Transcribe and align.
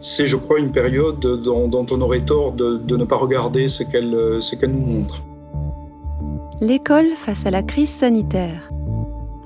c'est, 0.00 0.26
je 0.26 0.36
crois, 0.36 0.58
une 0.58 0.72
période 0.72 1.20
dont, 1.20 1.86
on 1.90 2.00
aurait 2.00 2.20
tort 2.20 2.52
de, 2.52 2.96
ne 2.96 3.04
pas 3.04 3.16
regarder 3.16 3.68
ce 3.68 3.82
qu'elle, 3.82 4.16
ce 4.40 4.54
qu'elle 4.56 4.72
nous 4.72 4.86
montre. 4.86 5.22
L'école 6.60 7.10
face 7.14 7.46
à 7.46 7.50
la 7.50 7.62
crise 7.62 7.90
sanitaire. 7.90 8.70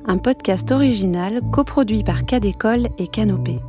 Un 0.07 0.19
podcast 0.19 0.73
original 0.73 1.41
coproduit 1.53 2.03
par 2.03 2.25
Cadécole 2.25 2.89
et 2.99 3.07
Canopée. 3.07 3.61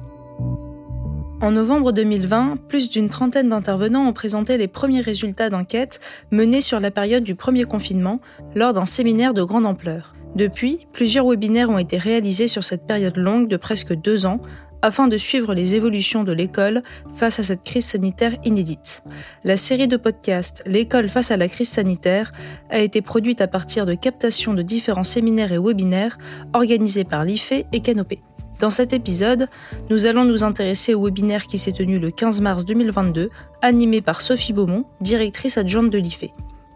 En 1.42 1.52
novembre 1.52 1.92
2020, 1.92 2.56
plus 2.70 2.90
d'une 2.90 3.10
trentaine 3.10 3.50
d'intervenants 3.50 4.08
ont 4.08 4.14
présenté 4.14 4.58
les 4.58 4.70
premiers 4.70 5.02
résultats 5.02 5.50
d'enquête 5.50 6.00
menés 6.32 6.62
sur 6.62 6.80
la 6.80 6.90
période 6.90 7.26
du 7.26 7.36
premier 7.36 7.66
confinement 7.66 8.22
lors 8.56 8.72
d'un 8.72 8.86
séminaire 8.86 9.34
de 9.34 9.44
grande 9.44 9.66
ampleur. 9.66 10.16
Depuis, 10.36 10.88
plusieurs 10.94 11.28
webinaires 11.28 11.70
ont 11.70 11.78
été 11.78 11.98
réalisés 11.98 12.48
sur 12.48 12.64
cette 12.64 12.88
période 12.88 13.18
longue 13.18 13.50
de 13.50 13.58
presque 13.58 13.94
deux 13.94 14.26
ans 14.26 14.40
afin 14.84 15.08
de 15.08 15.18
suivre 15.18 15.56
les 15.56 15.76
évolutions 15.76 16.24
de 16.24 16.34
l'école 16.34 16.84
face 17.16 17.40
à 17.40 17.44
cette 17.44 17.64
crise 17.64 17.86
sanitaire 17.86 18.34
inédite. 18.44 19.02
La 19.46 19.58
série 19.58 19.88
de 19.88 19.98
podcasts 19.98 20.62
L'école 20.68 21.08
face 21.08 21.32
à 21.32 21.38
la 21.38 21.48
crise 21.48 21.70
sanitaire 21.70 22.34
a 22.70 22.80
été 22.80 23.02
produite 23.02 23.40
à 23.40 23.48
partir 23.48 23.86
de 23.86 23.96
captations 23.96 24.54
de 24.54 24.62
différents 24.62 25.06
séminaires 25.06 25.54
et 25.54 25.58
webinaires 25.58 26.18
organisés 26.54 27.06
par 27.06 27.24
l'IFE 27.24 27.64
et 27.72 27.80
Canopé. 27.80 28.20
Dans 28.60 28.70
cet 28.70 28.92
épisode, 28.94 29.48
nous 29.90 30.06
allons 30.06 30.26
nous 30.26 30.44
intéresser 30.44 30.94
au 30.94 31.06
webinaire 31.06 31.48
qui 31.48 31.58
s'est 31.58 31.72
tenu 31.72 31.98
le 31.98 32.12
15 32.12 32.42
mars 32.42 32.66
2022, 32.66 33.30
animé 33.62 34.02
par 34.02 34.22
Sophie 34.22 34.54
Beaumont, 34.54 34.86
directrice 35.00 35.58
adjointe 35.58 35.90
de 35.90 35.98
l'IFE. 35.98 36.26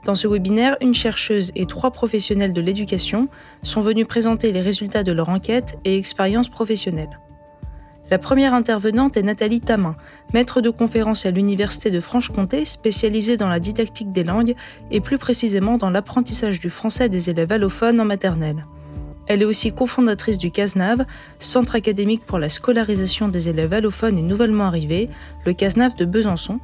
Dans 0.06 0.16
ce 0.16 0.28
webinaire, 0.28 0.78
une 0.80 0.94
chercheuse 0.94 1.52
et 1.56 1.66
trois 1.66 1.92
professionnels 1.92 2.54
de 2.54 2.62
l'éducation 2.62 3.28
sont 3.64 3.82
venus 3.82 4.08
présenter 4.08 4.54
les 4.54 4.62
résultats 4.62 5.04
de 5.04 5.12
leur 5.12 5.28
enquête 5.28 5.78
et 5.84 5.98
expérience 5.98 6.48
professionnelle. 6.48 7.20
La 8.10 8.18
première 8.18 8.54
intervenante 8.54 9.18
est 9.18 9.24
Nathalie 9.24 9.60
Tamin, 9.60 9.98
maître 10.34 10.62
de 10.62 10.70
conférence 10.70 11.26
à 11.26 11.32
l'Université 11.32 11.92
de 11.92 12.00
Franche-Comté, 12.00 12.64
spécialisée 12.64 13.36
dans 13.36 13.50
la 13.50 13.60
didactique 13.60 14.14
des 14.14 14.24
langues 14.24 14.56
et 14.92 15.02
plus 15.02 15.18
précisément 15.18 15.78
dans 15.78 15.90
l'apprentissage 15.90 16.62
du 16.62 16.70
français 16.70 17.10
des 17.10 17.30
élèves 17.30 17.52
allophones 17.52 18.00
en 18.00 18.06
maternelle. 18.06 18.66
Elle 19.28 19.42
est 19.42 19.46
aussi 19.46 19.74
cofondatrice 19.74 20.38
du 20.38 20.52
CASNAV, 20.52 21.06
Centre 21.40 21.76
académique 21.76 22.26
pour 22.26 22.40
la 22.40 22.48
scolarisation 22.48 23.28
des 23.28 23.50
élèves 23.50 23.74
allophones 23.74 24.18
et 24.18 24.22
nouvellement 24.22 24.64
arrivés, 24.64 25.10
le 25.46 25.52
CASNAV 25.52 25.98
de 25.98 26.06
Besançon, 26.06 26.62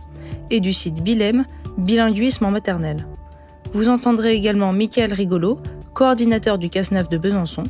et 0.49 0.61
du 0.61 0.71
site 0.71 1.03
Bilem, 1.03 1.43
Bilinguisme 1.77 2.45
en 2.45 2.51
maternelle. 2.51 3.05
Vous 3.73 3.89
entendrez 3.89 4.33
également 4.33 4.71
Michael 4.71 5.13
Rigolo, 5.13 5.59
coordinateur 5.93 6.57
du 6.57 6.69
CASNAV 6.69 7.09
de 7.09 7.17
Besançon, 7.17 7.65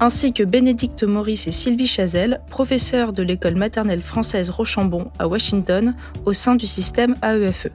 ainsi 0.00 0.32
que 0.32 0.42
Bénédicte 0.42 1.04
Maurice 1.04 1.46
et 1.46 1.52
Sylvie 1.52 1.86
Chazelle, 1.86 2.40
professeurs 2.50 3.12
de 3.12 3.22
l'école 3.22 3.54
maternelle 3.54 4.02
française 4.02 4.50
Rochambeau 4.50 5.04
à 5.18 5.26
Washington 5.26 5.94
au 6.24 6.32
sein 6.32 6.54
du 6.54 6.66
système 6.66 7.16
AEFE. 7.22 7.68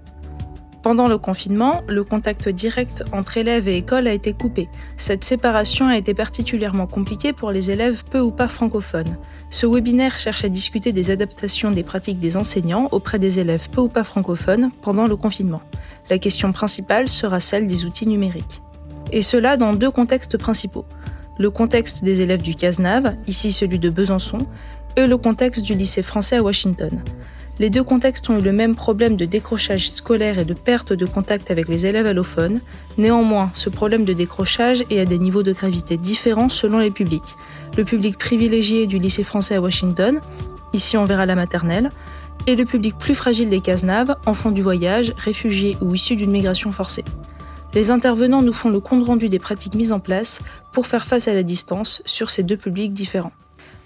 Pendant 0.83 1.07
le 1.07 1.19
confinement, 1.19 1.83
le 1.87 2.03
contact 2.03 2.49
direct 2.49 3.03
entre 3.11 3.37
élèves 3.37 3.67
et 3.67 3.77
école 3.77 4.07
a 4.07 4.13
été 4.13 4.33
coupé. 4.33 4.67
Cette 4.97 5.23
séparation 5.23 5.87
a 5.87 5.97
été 5.97 6.15
particulièrement 6.15 6.87
compliquée 6.87 7.33
pour 7.33 7.51
les 7.51 7.69
élèves 7.69 8.03
peu 8.09 8.19
ou 8.19 8.31
pas 8.31 8.47
francophones. 8.47 9.17
Ce 9.51 9.67
webinaire 9.67 10.17
cherche 10.17 10.43
à 10.43 10.49
discuter 10.49 10.91
des 10.91 11.11
adaptations 11.11 11.69
des 11.69 11.83
pratiques 11.83 12.19
des 12.19 12.35
enseignants 12.35 12.87
auprès 12.91 13.19
des 13.19 13.39
élèves 13.39 13.69
peu 13.69 13.81
ou 13.81 13.89
pas 13.89 14.03
francophones 14.03 14.71
pendant 14.81 15.05
le 15.05 15.15
confinement. 15.15 15.61
La 16.09 16.17
question 16.17 16.51
principale 16.51 17.09
sera 17.09 17.39
celle 17.39 17.67
des 17.67 17.85
outils 17.85 18.07
numériques. 18.07 18.63
Et 19.11 19.21
cela 19.21 19.57
dans 19.57 19.73
deux 19.73 19.91
contextes 19.91 20.37
principaux. 20.37 20.85
Le 21.41 21.49
contexte 21.49 22.03
des 22.03 22.21
élèves 22.21 22.43
du 22.43 22.53
CASNAV, 22.53 23.15
ici 23.25 23.51
celui 23.51 23.79
de 23.79 23.89
Besançon, 23.89 24.45
et 24.95 25.07
le 25.07 25.17
contexte 25.17 25.63
du 25.63 25.73
lycée 25.73 26.03
français 26.03 26.35
à 26.35 26.43
Washington. 26.43 27.01
Les 27.57 27.71
deux 27.71 27.83
contextes 27.83 28.29
ont 28.29 28.37
eu 28.37 28.43
le 28.43 28.51
même 28.51 28.75
problème 28.75 29.17
de 29.17 29.25
décrochage 29.25 29.89
scolaire 29.89 30.37
et 30.37 30.45
de 30.45 30.53
perte 30.53 30.93
de 30.93 31.07
contact 31.07 31.49
avec 31.49 31.67
les 31.67 31.87
élèves 31.87 32.05
allophones. 32.05 32.61
Néanmoins, 32.99 33.49
ce 33.55 33.71
problème 33.71 34.05
de 34.05 34.13
décrochage 34.13 34.83
est 34.91 34.99
à 34.99 35.05
des 35.05 35.17
niveaux 35.17 35.41
de 35.41 35.51
gravité 35.51 35.97
différents 35.97 36.47
selon 36.47 36.77
les 36.77 36.91
publics. 36.91 37.35
Le 37.75 37.85
public 37.85 38.19
privilégié 38.19 38.85
du 38.85 38.99
lycée 38.99 39.23
français 39.23 39.55
à 39.55 39.61
Washington, 39.61 40.19
ici 40.73 40.95
on 40.95 41.05
verra 41.05 41.25
la 41.25 41.33
maternelle, 41.33 41.89
et 42.45 42.55
le 42.55 42.65
public 42.65 42.99
plus 42.99 43.15
fragile 43.15 43.49
des 43.49 43.61
Cazenave, 43.61 44.15
enfants 44.27 44.51
du 44.51 44.61
voyage, 44.61 45.11
réfugiés 45.17 45.75
ou 45.81 45.95
issus 45.95 46.15
d'une 46.15 46.29
migration 46.29 46.71
forcée. 46.71 47.03
Les 47.73 47.89
intervenants 47.89 48.41
nous 48.41 48.51
font 48.51 48.69
le 48.69 48.81
compte 48.81 49.05
rendu 49.05 49.29
des 49.29 49.39
pratiques 49.39 49.75
mises 49.75 49.93
en 49.93 50.01
place 50.01 50.41
pour 50.73 50.87
faire 50.87 51.07
face 51.07 51.29
à 51.29 51.33
la 51.33 51.43
distance 51.43 52.01
sur 52.05 52.29
ces 52.29 52.43
deux 52.43 52.57
publics 52.57 52.91
différents. 52.91 53.31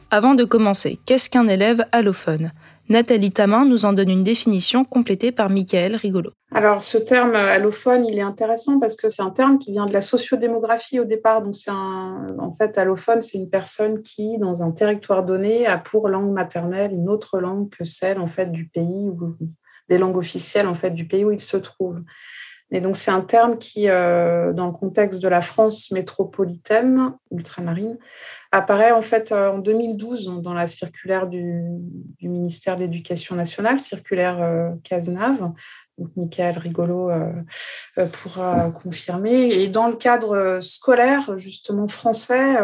Avant 0.10 0.34
de 0.34 0.44
commencer, 0.44 0.98
qu'est-ce 1.06 1.30
qu'un 1.30 1.48
élève 1.48 1.86
allophone? 1.92 2.52
Nathalie 2.90 3.32
Tamin 3.32 3.64
nous 3.66 3.86
en 3.86 3.94
donne 3.94 4.10
une 4.10 4.24
définition 4.24 4.86
complétée 4.86 5.32
par 5.32 5.52
Michael 5.52 5.96
Rigolo. 5.96 6.32
Alors, 6.52 6.82
ce 6.82 6.98
terme 6.98 7.36
allophone, 7.36 8.06
il 8.06 8.18
est 8.18 8.24
intéressant 8.24 8.80
parce 8.80 8.96
que 8.96 9.10
c'est 9.10 9.22
un 9.22 9.30
terme 9.30 9.60
qui 9.60 9.72
vient 9.72 9.86
de 9.86 9.94
la 9.94 10.02
sociodémographie 10.02 11.00
au 11.00 11.06
départ. 11.06 11.44
Donc, 11.44 11.56
c'est 11.56 11.72
en 11.72 12.54
fait, 12.58 12.78
allophone, 12.80 13.22
c'est 13.22 13.38
une 13.38 13.50
personne 13.50 14.02
qui, 14.02 14.40
dans 14.40 14.64
un 14.64 14.72
territoire 14.72 15.24
donné, 15.24 15.68
a 15.68 15.78
pour 15.78 16.10
langue 16.10 16.32
maternelle 16.32 16.92
une 16.92 17.10
autre 17.10 17.40
langue 17.40 17.70
que 17.70 17.86
celle, 17.86 18.20
en 18.20 18.28
fait, 18.28 18.52
du 18.52 18.68
pays 18.68 19.10
ou 19.10 19.36
des 19.90 20.00
langues 20.00 20.18
officielles, 20.18 20.68
en 20.68 20.76
fait, 20.76 20.92
du 20.92 21.08
pays 21.08 21.24
où 21.24 21.32
il 21.32 21.42
se 21.42 21.58
trouve. 21.58 22.02
Donc, 22.72 22.98
c'est 22.98 23.12
un 23.12 23.22
terme 23.22 23.58
qui, 23.58 23.90
euh, 23.90 24.52
dans 24.52 24.66
le 24.68 24.74
contexte 24.74 25.22
de 25.22 25.28
la 25.28 25.42
France 25.42 25.92
métropolitaine, 25.92 27.14
ultramarine, 27.32 27.98
apparaît 28.52 28.92
en 28.92 29.02
fait 29.02 29.32
euh, 29.32 29.52
en 29.52 29.60
2012 29.60 30.42
dans 30.42 30.54
la 30.54 30.66
circulaire 30.66 31.28
du, 31.28 31.64
ministère 32.22 32.76
de 32.76 32.82
l'Éducation 32.82 33.36
nationale, 33.36 33.80
circulaire 33.80 34.42
euh, 34.42 34.70
Cazenave. 34.84 35.52
Donc, 35.98 36.10
Michael 36.18 36.58
Rigolo 36.58 37.10
pourra 38.12 38.70
confirmer. 38.72 39.50
Et 39.50 39.70
dans 39.70 39.88
le 39.88 39.96
cadre 39.96 40.60
scolaire, 40.62 41.38
justement 41.38 41.88
français, 41.88 42.58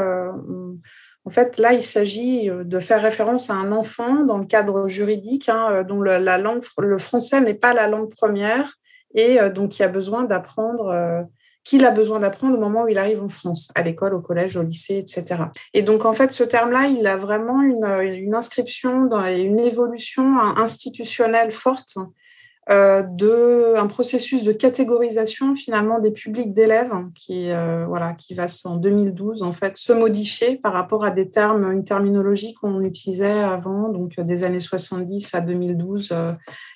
en 1.24 1.30
fait, 1.30 1.58
là, 1.58 1.72
il 1.72 1.84
s'agit 1.84 2.50
de 2.50 2.80
faire 2.82 3.02
référence 3.02 3.50
à 3.50 3.54
un 3.54 3.72
enfant 3.72 4.26
dans 4.26 4.38
le 4.38 4.46
cadre 4.46 4.90
juridique 4.90 5.48
hein, 5.48 5.86
dont 5.88 6.02
la 6.02 6.38
langue, 6.38 6.62
le 6.80 6.98
français 6.98 7.40
n'est 7.40 7.54
pas 7.54 7.74
la 7.74 7.88
langue 7.88 8.10
première 8.10 8.81
et 9.16 9.40
euh, 9.40 9.50
donc 9.50 9.80
il 9.80 9.84
a 9.84 9.88
besoin 9.88 10.24
d'apprendre 10.24 10.88
euh, 10.88 11.22
qu'il 11.64 11.86
a 11.86 11.92
besoin 11.92 12.20
d'apprendre 12.20 12.58
au 12.58 12.62
moment 12.62 12.84
où 12.84 12.88
il 12.88 12.98
arrive 12.98 13.22
en 13.24 13.30
France, 13.30 13.72
à 13.76 13.84
l'école, 13.84 14.16
au 14.16 14.22
collège, 14.22 14.58
au 14.58 14.64
lycée, 14.64 14.98
etc. 14.98 15.44
Et 15.76 15.84
donc, 15.84 16.06
en 16.06 16.14
fait, 16.14 16.32
ce 16.32 16.44
terme-là, 16.44 16.88
il 16.88 17.06
a 17.06 17.18
vraiment 17.18 17.62
une, 17.62 17.86
une 18.02 18.34
inscription 18.34 19.06
dans 19.06 19.24
une 19.26 19.60
évolution 19.60 20.40
institutionnelle 20.58 21.52
forte 21.52 21.98
euh, 22.70 23.76
un 23.76 23.88
processus 23.88 24.44
de 24.44 24.52
catégorisation 24.52 25.56
finalement 25.56 26.00
des 26.00 26.12
publics 26.12 26.54
d'élèves 26.54 26.94
qui 27.16 27.50
euh, 27.50 27.86
voilà 27.88 28.14
qui 28.14 28.36
va 28.36 28.46
en 28.66 28.76
2012 28.76 29.42
en 29.42 29.52
fait 29.52 29.78
se 29.78 29.92
modifier 29.94 30.58
par 30.58 30.74
rapport 30.74 31.04
à 31.04 31.10
des 31.10 31.30
termes 31.30 31.72
une 31.72 31.84
terminologie 31.84 32.54
qu'on 32.54 32.82
utilisait 32.84 33.42
avant 33.42 33.90
donc 33.90 34.20
des 34.20 34.44
années 34.44 34.60
70 34.60 35.34
à 35.34 35.42
2012 35.42 36.14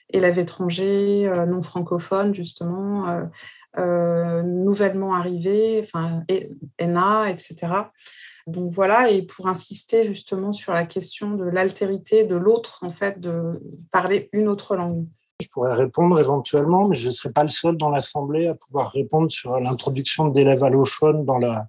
élèves 0.09 0.39
étrangers, 0.39 1.27
euh, 1.27 1.45
non 1.45 1.61
francophones, 1.61 2.33
justement, 2.33 3.09
euh, 3.09 3.23
euh, 3.77 4.43
nouvellement 4.43 5.15
arrivés, 5.15 5.81
enfin, 5.83 6.23
ENA, 6.79 7.29
etc. 7.29 7.55
Donc 8.47 8.71
voilà, 8.73 9.09
et 9.09 9.23
pour 9.23 9.47
insister 9.47 10.03
justement 10.03 10.53
sur 10.53 10.73
la 10.73 10.85
question 10.85 11.31
de 11.31 11.45
l'altérité 11.45 12.25
de 12.25 12.35
l'autre, 12.35 12.83
en 12.83 12.89
fait, 12.89 13.19
de 13.19 13.53
parler 13.91 14.29
une 14.33 14.47
autre 14.47 14.75
langue. 14.75 15.05
Je 15.41 15.47
pourrais 15.49 15.73
répondre 15.73 16.17
éventuellement, 16.17 16.87
mais 16.87 16.95
je 16.95 17.07
ne 17.07 17.11
serai 17.11 17.29
pas 17.29 17.43
le 17.43 17.49
seul 17.49 17.75
dans 17.75 17.89
l'Assemblée 17.89 18.47
à 18.47 18.55
pouvoir 18.55 18.89
répondre 18.91 19.29
sur 19.29 19.59
l'introduction 19.59 20.29
d'élèves 20.29 20.63
allophones 20.63 21.25
dans, 21.25 21.37
la, 21.37 21.67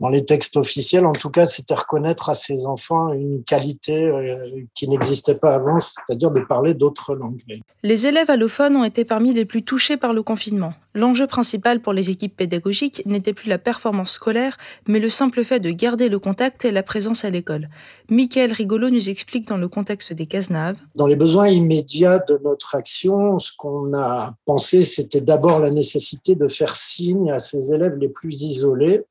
dans 0.00 0.10
les 0.10 0.24
textes 0.24 0.56
officiels. 0.56 1.04
En 1.04 1.12
tout 1.12 1.28
cas, 1.28 1.44
c'était 1.44 1.74
reconnaître 1.74 2.30
à 2.30 2.34
ces 2.34 2.66
enfants 2.66 3.12
une 3.12 3.42
qualité 3.42 3.96
euh, 3.96 4.62
qui 4.74 4.88
n'existait 4.88 5.38
pas 5.40 5.56
avant, 5.56 5.80
c'est-à-dire 5.80 6.30
de 6.30 6.38
parler 6.38 6.74
d'autres 6.74 7.16
langues. 7.16 7.42
Les 7.82 8.06
élèves 8.06 8.30
allophones 8.30 8.76
ont 8.76 8.84
été 8.84 9.04
parmi 9.04 9.34
les 9.34 9.44
plus 9.44 9.64
touchés 9.64 9.96
par 9.96 10.12
le 10.12 10.22
confinement. 10.22 10.72
L'enjeu 10.92 11.28
principal 11.28 11.80
pour 11.80 11.92
les 11.92 12.10
équipes 12.10 12.36
pédagogiques 12.36 13.02
n'était 13.06 13.32
plus 13.32 13.48
la 13.48 13.58
performance 13.58 14.12
scolaire, 14.12 14.56
mais 14.88 14.98
le 14.98 15.08
simple 15.08 15.44
fait 15.44 15.60
de 15.60 15.70
garder 15.70 16.08
le 16.08 16.18
contact 16.18 16.64
et 16.64 16.72
la 16.72 16.82
présence 16.82 17.24
à 17.24 17.30
l'école. 17.30 17.68
Michael 18.08 18.52
Rigolo 18.52 18.90
nous 18.90 19.08
explique 19.08 19.46
dans 19.46 19.56
le 19.56 19.68
contexte 19.68 20.12
des 20.12 20.26
Cazenave. 20.26 20.78
Dans 20.96 21.06
les 21.06 21.14
besoins 21.14 21.48
immédiats 21.48 22.18
de 22.18 22.40
notre 22.42 22.74
action, 22.74 23.38
ce 23.38 23.52
qu'on 23.56 23.94
a 23.94 24.34
pensé, 24.46 24.82
c'était 24.82 25.20
d'abord 25.20 25.60
la 25.60 25.70
nécessité 25.70 26.34
de 26.34 26.48
faire 26.48 26.74
signe 26.74 27.30
à 27.30 27.38
ces 27.38 27.72
élèves 27.72 27.96
les 27.98 28.08
plus 28.08 28.42
isolés 28.42 29.02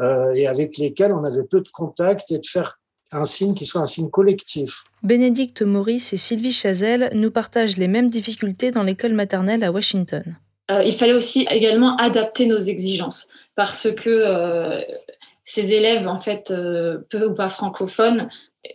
euh, 0.00 0.32
et 0.34 0.48
avec 0.48 0.78
lesquels 0.78 1.12
on 1.12 1.22
avait 1.22 1.44
peu 1.44 1.60
de 1.60 1.68
contact 1.72 2.32
et 2.32 2.38
de 2.38 2.46
faire 2.46 2.80
un 3.12 3.24
signe 3.24 3.54
qui 3.54 3.66
soit 3.66 3.80
un 3.80 3.86
signe 3.86 4.10
collectif. 4.10 4.82
Bénédicte 5.04 5.62
Maurice 5.62 6.12
et 6.12 6.16
Sylvie 6.16 6.50
Chazelle 6.50 7.10
nous 7.14 7.30
partagent 7.30 7.76
les 7.76 7.86
mêmes 7.86 8.10
difficultés 8.10 8.72
dans 8.72 8.82
l'école 8.82 9.12
maternelle 9.12 9.62
à 9.62 9.70
Washington. 9.70 10.36
Euh, 10.70 10.82
il 10.82 10.94
fallait 10.94 11.12
aussi 11.12 11.46
également 11.50 11.96
adapter 11.96 12.46
nos 12.46 12.58
exigences 12.58 13.28
parce 13.54 13.88
que 13.92 14.10
euh, 14.10 14.80
ces 15.42 15.74
élèves, 15.74 16.08
en 16.08 16.18
fait, 16.18 16.50
euh, 16.50 16.98
peu 17.10 17.26
ou 17.26 17.34
pas 17.34 17.50
francophones, 17.50 18.28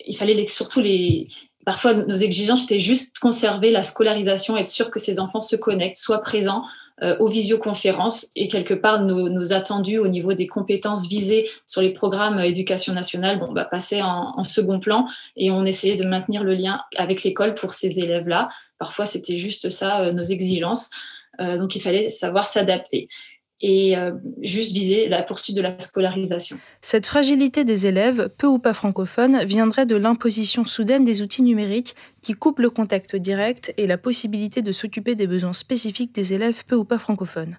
il 0.06 0.16
fallait 0.16 0.48
surtout 0.48 0.82
les, 0.82 1.28
Parfois, 1.66 1.94
nos 1.94 2.16
exigences 2.16 2.64
étaient 2.64 2.80
juste 2.80 3.20
conserver 3.20 3.70
la 3.70 3.84
scolarisation, 3.84 4.58
être 4.58 4.66
sûr 4.66 4.90
que 4.90 4.98
ces 4.98 5.20
enfants 5.20 5.42
se 5.42 5.56
connectent, 5.56 5.98
soient 5.98 6.22
présents 6.22 6.60
aux 7.20 7.30
visioconférences 7.30 8.28
et 8.36 8.50
quelque 8.50 8.74
part 8.74 9.02
nos, 9.02 9.54
attendus 9.54 10.00
au 10.00 10.10
niveau 10.10 10.34
des 10.34 10.48
compétences 10.48 11.08
visées 11.08 11.50
sur 11.66 11.82
les 11.82 11.94
programmes 11.94 12.40
éducation 12.40 12.92
nationale 12.94 13.40
bon, 13.40 13.54
bah, 13.54 13.64
passaient 13.64 14.02
en, 14.02 14.44
second 14.44 14.82
plan 14.82 15.06
et 15.38 15.50
on 15.50 15.64
essayait 15.64 15.96
de 15.96 16.04
maintenir 16.04 16.44
le 16.44 16.56
lien 16.56 16.82
avec 16.98 17.24
l'école 17.24 17.54
pour 17.54 17.74
ces 17.74 18.00
élèves-là. 18.00 18.50
Parfois, 18.80 19.06
c'était 19.06 19.38
juste 19.38 19.70
ça, 19.70 20.12
nos 20.12 20.24
exigences. 20.24 20.90
Euh, 21.40 21.58
donc, 21.58 21.76
il 21.76 21.82
fallait 21.82 22.10
savoir 22.10 22.48
s'adapter 22.48 23.08
et 23.62 23.98
euh, 23.98 24.12
juste 24.42 24.72
viser 24.72 25.10
la 25.10 25.22
poursuite 25.22 25.56
de 25.56 25.62
la 25.62 25.78
scolarisation. 25.80 26.58
Cette 26.82 27.06
fragilité 27.06 27.66
des 27.66 27.88
élèves, 27.88 28.30
peu 28.38 28.48
ou 28.48 28.58
pas 28.58 28.74
francophones, 28.74 29.44
viendrait 29.44 29.86
de 29.86 29.96
l'imposition 29.96 30.64
soudaine 30.64 31.04
des 31.04 31.22
outils 31.22 31.44
numériques 31.44 31.96
qui 32.22 32.34
coupent 32.34 32.60
le 32.60 32.70
contact 32.70 33.16
direct 33.16 33.74
et 33.78 33.88
la 33.88 33.98
possibilité 33.98 34.62
de 34.62 34.72
s'occuper 34.72 35.16
des 35.16 35.28
besoins 35.28 35.54
spécifiques 35.54 36.16
des 36.16 36.34
élèves 36.34 36.64
peu 36.66 36.76
ou 36.76 36.86
pas 36.86 37.00
francophones. 37.00 37.58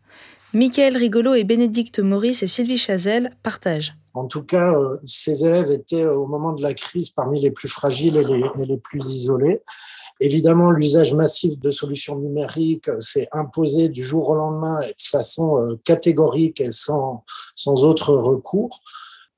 Michael 0.54 0.96
Rigolo 0.96 1.34
et 1.34 1.44
Bénédicte 1.44 2.00
Maurice 2.00 2.42
et 2.42 2.48
Sylvie 2.48 2.78
Chazelle 2.78 3.30
partagent. 3.42 3.94
En 4.14 4.26
tout 4.26 4.42
cas, 4.42 4.72
euh, 4.72 4.96
ces 5.06 5.46
élèves 5.46 5.70
étaient 5.70 6.06
au 6.06 6.26
moment 6.26 6.52
de 6.52 6.62
la 6.62 6.74
crise 6.74 7.10
parmi 7.10 7.40
les 7.40 7.52
plus 7.52 7.68
fragiles 7.68 8.16
et 8.16 8.24
les, 8.24 8.42
et 8.60 8.66
les 8.66 8.78
plus 8.78 9.12
isolés. 9.12 9.60
Évidemment, 10.20 10.70
l'usage 10.70 11.14
massif 11.14 11.58
de 11.58 11.70
solutions 11.70 12.18
numériques 12.18 12.90
s'est 13.00 13.28
imposé 13.32 13.88
du 13.88 14.04
jour 14.04 14.28
au 14.28 14.34
lendemain 14.34 14.80
de 14.80 14.94
façon 14.98 15.58
euh, 15.58 15.80
catégorique 15.84 16.60
et 16.60 16.70
sans, 16.70 17.24
sans 17.54 17.84
autre 17.84 18.12
recours. 18.14 18.80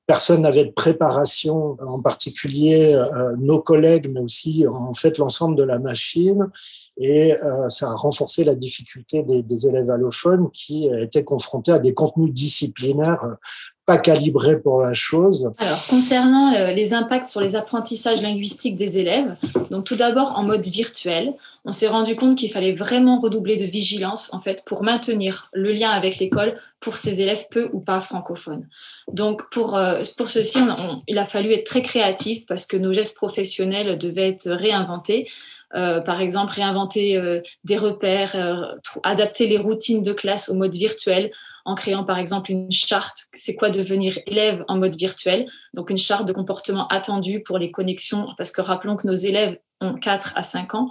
Personne 0.05 0.41
n'avait 0.41 0.65
de 0.65 0.71
préparation, 0.71 1.77
en 1.79 2.01
particulier 2.01 2.93
euh, 2.93 3.33
nos 3.37 3.61
collègues, 3.61 4.11
mais 4.11 4.19
aussi 4.19 4.65
en 4.67 4.93
fait 4.93 5.17
l'ensemble 5.17 5.55
de 5.55 5.63
la 5.63 5.79
machine. 5.79 6.49
Et 6.97 7.33
euh, 7.41 7.69
ça 7.69 7.89
a 7.89 7.95
renforcé 7.95 8.43
la 8.43 8.55
difficulté 8.55 9.23
des, 9.23 9.67
élèves 9.67 9.89
allophones 9.89 10.51
qui 10.51 10.89
étaient 10.99 11.23
confrontés 11.23 11.71
à 11.71 11.79
des 11.79 11.93
contenus 11.93 12.33
disciplinaires 12.33 13.37
pas 13.85 13.97
calibré 13.97 14.59
pour 14.59 14.81
la 14.81 14.93
chose. 14.93 15.51
Alors, 15.59 15.87
concernant 15.89 16.53
euh, 16.53 16.71
les 16.71 16.93
impacts 16.93 17.27
sur 17.27 17.41
les 17.41 17.55
apprentissages 17.55 18.21
linguistiques 18.21 18.77
des 18.77 18.97
élèves, 18.97 19.35
donc 19.71 19.83
tout 19.85 19.95
d'abord 19.95 20.37
en 20.37 20.43
mode 20.43 20.65
virtuel, 20.65 21.33
on 21.65 21.73
s'est 21.73 21.87
rendu 21.87 22.15
compte 22.15 22.37
qu'il 22.37 22.49
fallait 22.49 22.73
vraiment 22.73 23.19
redoubler 23.19 23.57
de 23.57 23.65
vigilance 23.65 24.33
en 24.33 24.39
fait 24.39 24.63
pour 24.65 24.83
maintenir 24.83 25.49
le 25.53 25.71
lien 25.73 25.89
avec 25.89 26.17
l'école 26.19 26.55
pour 26.79 26.95
ces 26.95 27.21
élèves 27.21 27.45
peu 27.51 27.69
ou 27.73 27.79
pas 27.79 27.99
francophones. 27.99 28.67
Donc 29.11 29.49
pour 29.49 29.75
euh, 29.75 29.99
pour 30.17 30.29
ceci, 30.29 30.59
il 31.07 31.17
a 31.17 31.25
fallu 31.25 31.51
être 31.51 31.65
très 31.65 31.81
créatif 31.81 32.45
parce 32.45 32.65
que 32.65 32.77
nos 32.77 32.93
gestes 32.93 33.17
professionnels 33.17 33.97
devaient 33.97 34.29
être 34.29 34.49
réinventés. 34.49 35.29
Euh, 35.75 36.01
par 36.01 36.21
exemple, 36.21 36.53
réinventer 36.53 37.19
des 37.63 37.77
repères, 37.77 38.77
adapter 39.01 39.47
les 39.47 39.57
routines 39.57 40.03
de 40.03 40.13
classe 40.13 40.47
au 40.49 40.53
mode 40.53 40.75
virtuel 40.75 41.31
en 41.65 41.75
créant 41.75 42.03
par 42.03 42.17
exemple 42.17 42.51
une 42.51 42.71
charte, 42.71 43.27
c'est 43.33 43.55
quoi 43.55 43.69
devenir 43.69 44.19
élève 44.27 44.63
en 44.67 44.77
mode 44.77 44.95
virtuel, 44.95 45.45
donc 45.73 45.89
une 45.89 45.97
charte 45.97 46.27
de 46.27 46.33
comportement 46.33 46.87
attendu 46.87 47.41
pour 47.41 47.57
les 47.57 47.71
connexions, 47.71 48.27
parce 48.37 48.51
que 48.51 48.61
rappelons 48.61 48.95
que 48.95 49.07
nos 49.07 49.13
élèves 49.13 49.57
ont 49.81 49.95
4 49.95 50.33
à 50.35 50.43
5 50.43 50.75
ans, 50.75 50.89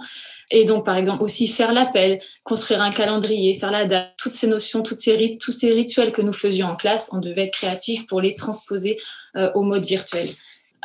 et 0.51 0.65
donc 0.65 0.85
par 0.85 0.97
exemple 0.97 1.23
aussi 1.23 1.47
faire 1.47 1.73
l'appel, 1.73 2.19
construire 2.43 2.81
un 2.81 2.91
calendrier, 2.91 3.55
faire 3.55 3.71
la 3.71 3.85
date, 3.85 4.13
toutes 4.17 4.35
ces 4.35 4.47
notions, 4.47 4.81
toutes 4.81 4.97
ces 4.97 5.37
tous 5.39 5.51
ces 5.51 5.73
rituels 5.73 6.11
que 6.11 6.21
nous 6.21 6.33
faisions 6.33 6.67
en 6.67 6.75
classe, 6.75 7.09
on 7.11 7.19
devait 7.19 7.45
être 7.45 7.53
créatif 7.53 8.05
pour 8.07 8.21
les 8.21 8.35
transposer 8.35 8.97
au 9.55 9.63
mode 9.63 9.83
virtuel. 9.83 10.27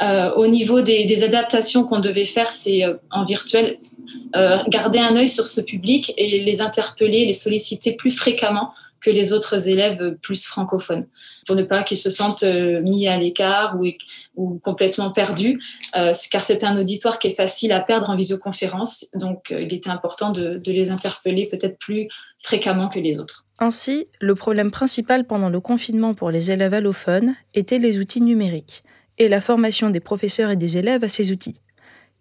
Euh, 0.00 0.32
au 0.34 0.46
niveau 0.46 0.80
des, 0.80 1.24
adaptations 1.24 1.84
qu'on 1.84 1.98
devait 1.98 2.24
faire, 2.24 2.52
c'est 2.52 2.84
euh, 2.84 2.94
en 3.10 3.24
virtuel, 3.24 3.78
euh, 4.36 4.58
garder 4.68 5.00
un 5.00 5.16
œil 5.16 5.28
sur 5.28 5.46
ce 5.46 5.60
public 5.60 6.12
et 6.16 6.40
les 6.40 6.60
interpeller, 6.60 7.24
les 7.24 7.32
solliciter 7.32 7.92
plus 7.92 8.12
fréquemment 8.12 8.72
que 9.00 9.10
les 9.10 9.32
autres 9.32 9.68
élèves 9.68 10.16
plus 10.22 10.46
francophones, 10.46 11.06
pour 11.46 11.56
ne 11.56 11.62
pas 11.62 11.82
qu'ils 11.82 11.98
se 11.98 12.10
sentent 12.10 12.42
euh, 12.42 12.80
mis 12.82 13.08
à 13.08 13.18
l'écart 13.18 13.76
ou, 14.36 14.58
complètement 14.58 15.10
perdus, 15.10 15.60
euh, 15.96 16.12
car 16.30 16.40
c'est 16.40 16.64
un 16.64 16.78
auditoire 16.78 17.18
qui 17.18 17.28
est 17.28 17.36
facile 17.36 17.72
à 17.72 17.80
perdre 17.80 18.10
en 18.10 18.16
visioconférence, 18.16 19.06
donc 19.14 19.50
il 19.50 19.72
était 19.72 19.90
important 19.90 20.30
de, 20.30 20.58
de 20.58 20.72
les 20.72 20.90
interpeller 20.90 21.48
peut-être 21.48 21.78
plus 21.78 22.08
fréquemment 22.40 22.88
que 22.88 22.98
les 22.98 23.18
autres. 23.18 23.46
Ainsi, 23.58 24.06
le 24.20 24.34
problème 24.34 24.70
principal 24.70 25.24
pendant 25.24 25.48
le 25.48 25.60
confinement 25.60 26.14
pour 26.14 26.30
les 26.30 26.50
élèves 26.50 26.74
allophones 26.74 27.34
était 27.54 27.78
les 27.78 27.98
outils 27.98 28.20
numériques 28.20 28.84
et 29.18 29.28
la 29.28 29.40
formation 29.40 29.90
des 29.90 30.00
professeurs 30.00 30.50
et 30.50 30.56
des 30.56 30.78
élèves 30.78 31.02
à 31.02 31.08
ces 31.08 31.32
outils. 31.32 31.60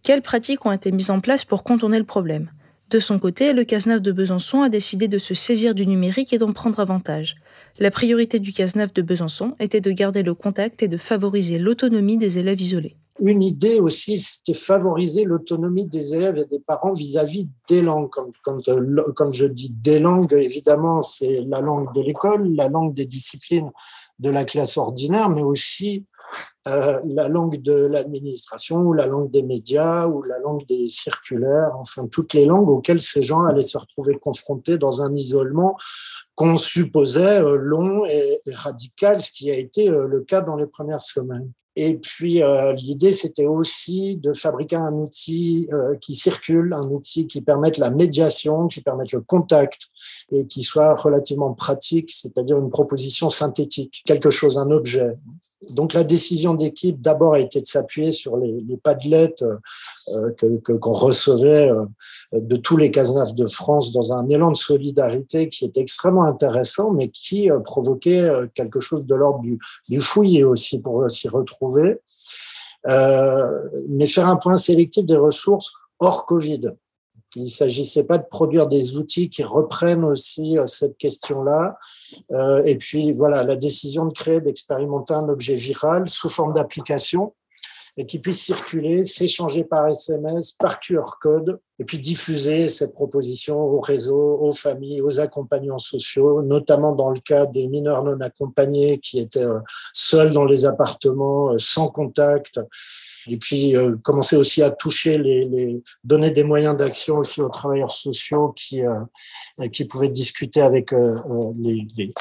Quelles 0.03 0.21
pratiques 0.21 0.65
ont 0.65 0.71
été 0.71 0.91
mises 0.91 1.11
en 1.11 1.19
place 1.19 1.45
pour 1.45 1.63
contourner 1.63 1.99
le 1.99 2.05
problème? 2.05 2.49
De 2.89 2.99
son 2.99 3.19
côté, 3.19 3.51
le 3.51 3.65
CASNAF 3.65 4.01
de 4.01 4.13
Besançon 4.13 4.61
a 4.61 4.69
décidé 4.69 5.09
de 5.09 5.17
se 5.17 5.33
saisir 5.33 5.75
du 5.75 5.85
numérique 5.85 6.31
et 6.31 6.37
d'en 6.37 6.53
prendre 6.53 6.79
avantage. 6.79 7.35
La 7.79 7.91
priorité 7.91 8.39
du 8.39 8.53
CASNAF 8.53 8.93
de 8.93 9.01
Besançon 9.01 9.55
était 9.59 9.81
de 9.81 9.91
garder 9.91 10.23
le 10.23 10.33
contact 10.33 10.81
et 10.83 10.87
de 10.87 10.95
favoriser 10.95 11.59
l'autonomie 11.59 12.17
des 12.17 12.37
élèves 12.37 12.61
isolés. 12.61 12.95
Une 13.19 13.43
idée 13.43 13.81
aussi, 13.81 14.17
c'était 14.17 14.53
favoriser 14.53 15.25
l'autonomie 15.25 15.85
des 15.85 16.15
élèves 16.15 16.37
et 16.37 16.45
des 16.45 16.59
parents 16.59 16.93
vis-à-vis 16.93 17.49
des 17.67 17.81
langues. 17.81 18.09
Quand, 18.09 18.61
quand 19.15 19.33
je 19.33 19.45
dis 19.47 19.71
des 19.71 19.99
langues, 19.99 20.31
évidemment, 20.33 21.01
c'est 21.01 21.41
la 21.41 21.59
langue 21.59 21.93
de 21.93 22.01
l'école, 22.01 22.47
la 22.55 22.69
langue 22.69 22.93
des 22.93 23.05
disciplines 23.05 23.71
de 24.19 24.29
la 24.29 24.45
classe 24.45 24.77
ordinaire, 24.77 25.29
mais 25.29 25.41
aussi 25.41 26.05
euh, 26.67 26.99
la 27.05 27.29
langue 27.29 27.61
de 27.61 27.85
l'administration 27.85 28.77
ou 28.81 28.93
la 28.93 29.07
langue 29.07 29.31
des 29.31 29.43
médias 29.43 30.07
ou 30.07 30.21
la 30.23 30.37
langue 30.39 30.65
des 30.67 30.89
circulaires, 30.89 31.71
enfin 31.79 32.07
toutes 32.07 32.33
les 32.33 32.45
langues 32.45 32.69
auxquelles 32.69 33.01
ces 33.01 33.23
gens 33.23 33.45
allaient 33.45 33.61
se 33.61 33.77
retrouver 33.77 34.17
confrontés 34.17 34.77
dans 34.77 35.01
un 35.01 35.15
isolement 35.15 35.77
qu'on 36.35 36.57
supposait 36.57 37.41
euh, 37.41 37.55
long 37.55 38.05
et, 38.05 38.41
radical, 38.53 39.21
ce 39.21 39.31
qui 39.31 39.49
a 39.49 39.55
été 39.55 39.89
euh, 39.89 40.07
le 40.07 40.21
cas 40.21 40.41
dans 40.41 40.55
les 40.55 40.67
premières 40.67 41.01
semaines. 41.01 41.51
Et 41.79 41.95
puis 41.95 42.41
l'idée, 42.77 43.13
c'était 43.13 43.45
aussi 43.45 44.15
de 44.15 44.33
fabriquer 44.33 44.77
un 44.77 44.93
outil 44.93 45.69
qui 46.01 46.15
circule, 46.15 46.73
un 46.73 46.87
outil 46.87 47.27
qui 47.27 47.41
permette 47.41 47.77
la 47.77 47.91
médiation, 47.91 48.67
qui 48.67 48.81
permette 48.81 49.11
le 49.11 49.21
contact 49.21 49.83
et 50.31 50.47
qui 50.47 50.63
soit 50.63 50.95
relativement 50.95 51.53
pratique, 51.53 52.11
c'est-à-dire 52.11 52.57
une 52.57 52.69
proposition 52.69 53.29
synthétique, 53.29 54.01
quelque 54.07 54.31
chose, 54.31 54.57
un 54.57 54.71
objet. 54.71 55.13
Donc 55.71 55.93
la 55.93 56.03
décision 56.03 56.53
d'équipe 56.53 57.01
d'abord 57.01 57.33
a 57.33 57.39
été 57.39 57.59
de 57.59 57.65
s'appuyer 57.65 58.11
sur 58.11 58.37
les, 58.37 58.61
les 58.61 58.77
padlets 58.77 59.33
euh, 59.41 60.31
que 60.37 60.71
qu'on 60.73 60.93
recevait 60.93 61.69
euh, 61.69 61.85
de 62.31 62.55
tous 62.57 62.77
les 62.77 62.91
casenafs 62.91 63.33
de 63.33 63.47
France 63.47 63.91
dans 63.91 64.13
un 64.13 64.29
élan 64.29 64.51
de 64.51 64.57
solidarité 64.57 65.49
qui 65.49 65.65
est 65.65 65.77
extrêmement 65.77 66.25
intéressant, 66.25 66.91
mais 66.91 67.09
qui 67.09 67.49
euh, 67.49 67.59
provoquait 67.59 68.21
euh, 68.21 68.47
quelque 68.53 68.79
chose 68.79 69.03
de 69.05 69.15
l'ordre 69.15 69.41
du, 69.41 69.57
du 69.89 69.99
fouillis 69.99 70.43
aussi 70.43 70.79
pour 70.79 71.09
s'y 71.09 71.27
retrouver. 71.27 71.99
Euh, 72.87 73.63
mais 73.89 74.05
faire 74.05 74.27
un 74.27 74.37
point 74.37 74.57
sélectif 74.57 75.05
des 75.05 75.17
ressources 75.17 75.73
hors 75.99 76.25
Covid. 76.25 76.71
Il 77.37 77.43
ne 77.43 77.47
s'agissait 77.47 78.05
pas 78.05 78.17
de 78.17 78.25
produire 78.25 78.67
des 78.67 78.97
outils 78.97 79.29
qui 79.29 79.43
reprennent 79.43 80.03
aussi 80.03 80.57
euh, 80.57 80.65
cette 80.65 80.97
question-là. 80.97 81.77
Euh, 82.31 82.63
et 82.65 82.75
puis, 82.75 83.13
voilà, 83.13 83.43
la 83.43 83.55
décision 83.55 84.05
de 84.05 84.13
créer, 84.13 84.41
d'expérimenter 84.41 85.13
un 85.13 85.29
objet 85.29 85.53
viral 85.53 86.09
sous 86.09 86.29
forme 86.29 86.53
d'application 86.53 87.33
et 87.99 88.05
qui 88.05 88.19
puisse 88.19 88.43
circuler, 88.43 89.03
s'échanger 89.03 89.63
par 89.63 89.87
SMS, 89.87 90.51
par 90.51 90.79
QR 90.79 91.17
code, 91.19 91.59
et 91.79 91.83
puis 91.83 91.99
diffuser 91.99 92.69
cette 92.69 92.93
proposition 92.93 93.59
aux 93.59 93.79
réseaux, 93.79 94.39
aux 94.39 94.51
familles, 94.51 95.01
aux 95.01 95.19
accompagnants 95.19 95.79
sociaux, 95.79 96.41
notamment 96.43 96.93
dans 96.93 97.09
le 97.09 97.19
cas 97.19 97.45
des 97.45 97.67
mineurs 97.67 98.03
non 98.03 98.19
accompagnés 98.21 98.99
qui 98.99 99.19
étaient 99.19 99.43
euh, 99.43 99.59
seuls 99.93 100.31
dans 100.31 100.45
les 100.45 100.65
appartements, 100.65 101.55
sans 101.57 101.89
contact, 101.89 102.59
et 103.27 103.37
puis 103.37 103.75
euh, 103.75 103.95
commencer 104.03 104.35
aussi 104.35 104.61
à 104.63 104.71
toucher 104.71 105.17
les, 105.17 105.45
les 105.45 105.81
donner 106.03 106.31
des 106.31 106.43
moyens 106.43 106.77
d'action 106.77 107.17
aussi 107.17 107.41
aux 107.41 107.49
travailleurs 107.49 107.91
sociaux 107.91 108.53
qui 108.55 108.85
euh, 108.85 109.69
qui 109.71 109.85
pouvaient 109.85 110.09
discuter 110.09 110.61
avec 110.61 110.93
euh, 110.93 110.97
euh, 110.97 111.53
les, 111.59 111.87
les, 111.97 112.11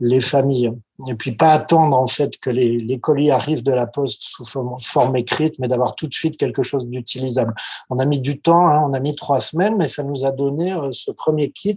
les 0.00 0.20
familles 0.20 0.72
et 1.08 1.14
puis 1.14 1.32
pas 1.32 1.52
attendre 1.52 1.98
en 1.98 2.06
fait 2.06 2.38
que 2.38 2.50
les, 2.50 2.78
les 2.78 2.98
colis 2.98 3.30
arrivent 3.30 3.62
de 3.62 3.72
la 3.72 3.86
poste 3.86 4.22
sous 4.22 4.44
forme, 4.44 4.76
forme 4.80 5.16
écrite, 5.16 5.58
mais 5.58 5.68
d'avoir 5.68 5.94
tout 5.94 6.08
de 6.08 6.14
suite 6.14 6.36
quelque 6.36 6.62
chose 6.62 6.86
d'utilisable. 6.86 7.54
On 7.88 7.98
a 7.98 8.04
mis 8.04 8.20
du 8.20 8.40
temps, 8.40 8.68
hein, 8.68 8.82
on 8.86 8.92
a 8.92 9.00
mis 9.00 9.14
trois 9.14 9.40
semaines, 9.40 9.76
mais 9.76 9.88
ça 9.88 10.02
nous 10.02 10.24
a 10.24 10.30
donné 10.30 10.72
euh, 10.72 10.90
ce 10.92 11.10
premier 11.10 11.50
kit 11.50 11.76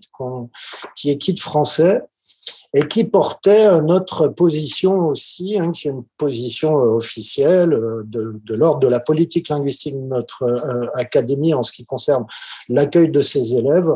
qui 0.96 1.10
est 1.10 1.18
kit 1.18 1.38
français 1.38 2.02
et 2.74 2.88
qui 2.88 3.04
portait 3.04 3.82
notre 3.82 4.28
position 4.28 5.08
aussi, 5.08 5.58
hein, 5.60 5.72
qui 5.72 5.88
est 5.88 5.92
une 5.92 6.06
position 6.18 6.80
euh, 6.80 6.96
officielle 6.96 7.74
euh, 7.74 8.02
de, 8.06 8.56
l'ordre 8.56 8.80
de 8.80 8.88
la 8.88 9.00
politique 9.00 9.50
linguistique 9.50 9.96
de 9.96 10.08
notre 10.08 10.44
euh, 10.44 10.88
académie 10.96 11.54
en 11.54 11.62
ce 11.62 11.72
qui 11.72 11.86
concerne 11.86 12.26
l'accueil 12.70 13.10
de 13.10 13.22
ses 13.22 13.58
élèves. 13.58 13.92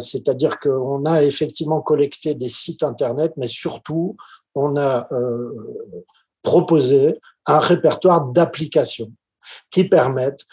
C'est-à-dire 0.00 0.58
qu'on 0.58 1.04
a 1.04 1.22
effectivement 1.22 1.80
collecté 1.80 2.34
des 2.34 2.48
sites 2.48 2.82
Internet, 2.82 3.32
mais 3.36 3.46
surtout, 3.46 4.16
on 4.56 4.76
a 4.76 5.08
proposé 6.42 7.20
un 7.46 7.60
répertoire 7.60 8.26
d'applications 8.26 9.12
qui 9.70 9.84
permettent 9.84 10.44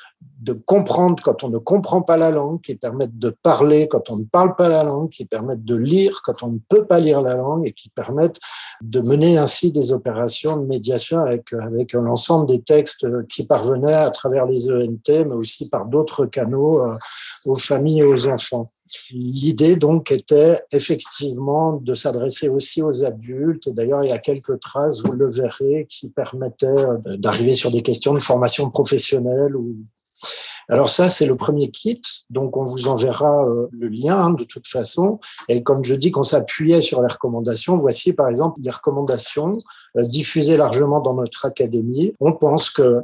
de 0.43 0.53
comprendre 0.53 1.23
quand 1.23 1.43
on 1.43 1.49
ne 1.49 1.57
comprend 1.57 2.01
pas 2.01 2.17
la 2.17 2.29
langue, 2.29 2.59
qui 2.61 2.75
permettent 2.75 3.17
de 3.17 3.29
parler 3.29 3.87
quand 3.87 4.09
on 4.09 4.17
ne 4.17 4.25
parle 4.25 4.55
pas 4.55 4.67
la 4.67 4.83
langue, 4.83 5.09
qui 5.09 5.23
permettent 5.23 5.63
de 5.63 5.75
lire 5.75 6.19
quand 6.23 6.43
on 6.43 6.49
ne 6.49 6.59
peut 6.67 6.85
pas 6.85 6.99
lire 6.99 7.21
la 7.21 7.35
langue 7.35 7.65
et 7.65 7.71
qui 7.71 7.89
permettent 7.89 8.39
de 8.81 8.99
mener 8.99 9.37
ainsi 9.37 9.71
des 9.71 9.93
opérations 9.93 10.57
de 10.57 10.65
médiation 10.65 11.19
avec, 11.19 11.53
avec 11.53 11.93
l'ensemble 11.93 12.47
des 12.47 12.61
textes 12.61 13.07
qui 13.27 13.45
parvenaient 13.45 13.93
à 13.93 14.11
travers 14.11 14.45
les 14.45 14.69
ENT, 14.69 15.07
mais 15.07 15.33
aussi 15.33 15.69
par 15.69 15.85
d'autres 15.85 16.25
canaux 16.25 16.81
euh, 16.81 16.97
aux 17.45 17.55
familles 17.55 17.99
et 17.99 18.03
aux 18.03 18.27
enfants. 18.27 18.71
L'idée 19.11 19.75
donc 19.75 20.11
était 20.11 20.59
effectivement 20.71 21.73
de 21.73 21.95
s'adresser 21.95 22.49
aussi 22.49 22.81
aux 22.81 23.03
adultes. 23.03 23.69
D'ailleurs, 23.69 24.03
il 24.03 24.09
y 24.09 24.13
a 24.13 24.19
quelques 24.19 24.59
traces, 24.59 25.01
vous 25.01 25.13
le 25.13 25.29
verrez, 25.29 25.87
qui 25.89 26.09
permettaient 26.09 26.67
euh, 26.67 27.17
d'arriver 27.17 27.55
sur 27.55 27.71
des 27.71 27.81
questions 27.81 28.13
de 28.13 28.19
formation 28.19 28.69
professionnelle 28.69 29.55
ou 29.55 29.77
alors 30.69 30.89
ça, 30.89 31.07
c'est 31.07 31.25
le 31.25 31.35
premier 31.35 31.69
kit, 31.71 32.01
donc 32.29 32.55
on 32.55 32.63
vous 32.63 32.87
enverra 32.87 33.45
euh, 33.45 33.67
le 33.71 33.87
lien 33.89 34.17
hein, 34.17 34.29
de 34.31 34.43
toute 34.43 34.67
façon. 34.67 35.19
Et 35.49 35.61
comme 35.61 35.83
je 35.83 35.93
dis 35.93 36.11
qu'on 36.11 36.23
s'appuyait 36.23 36.81
sur 36.81 37.01
les 37.01 37.11
recommandations, 37.11 37.75
voici 37.75 38.13
par 38.13 38.29
exemple 38.29 38.59
les 38.61 38.71
recommandations 38.71 39.57
euh, 39.97 40.03
diffusées 40.03 40.57
largement 40.57 41.01
dans 41.01 41.15
notre 41.15 41.45
académie. 41.45 42.13
On 42.19 42.33
pense 42.33 42.69
que 42.69 42.81
euh, 42.81 43.03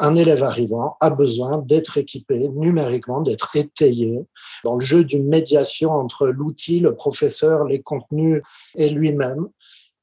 un 0.00 0.14
élève 0.16 0.42
arrivant 0.42 0.96
a 1.00 1.10
besoin 1.10 1.58
d'être 1.58 1.96
équipé 1.96 2.48
numériquement, 2.48 3.20
d'être 3.20 3.54
étayé 3.54 4.20
dans 4.64 4.74
le 4.74 4.84
jeu 4.84 5.04
d'une 5.04 5.28
médiation 5.28 5.92
entre 5.92 6.26
l'outil, 6.26 6.80
le 6.80 6.94
professeur, 6.94 7.64
les 7.64 7.82
contenus 7.82 8.42
et 8.74 8.90
lui-même 8.90 9.48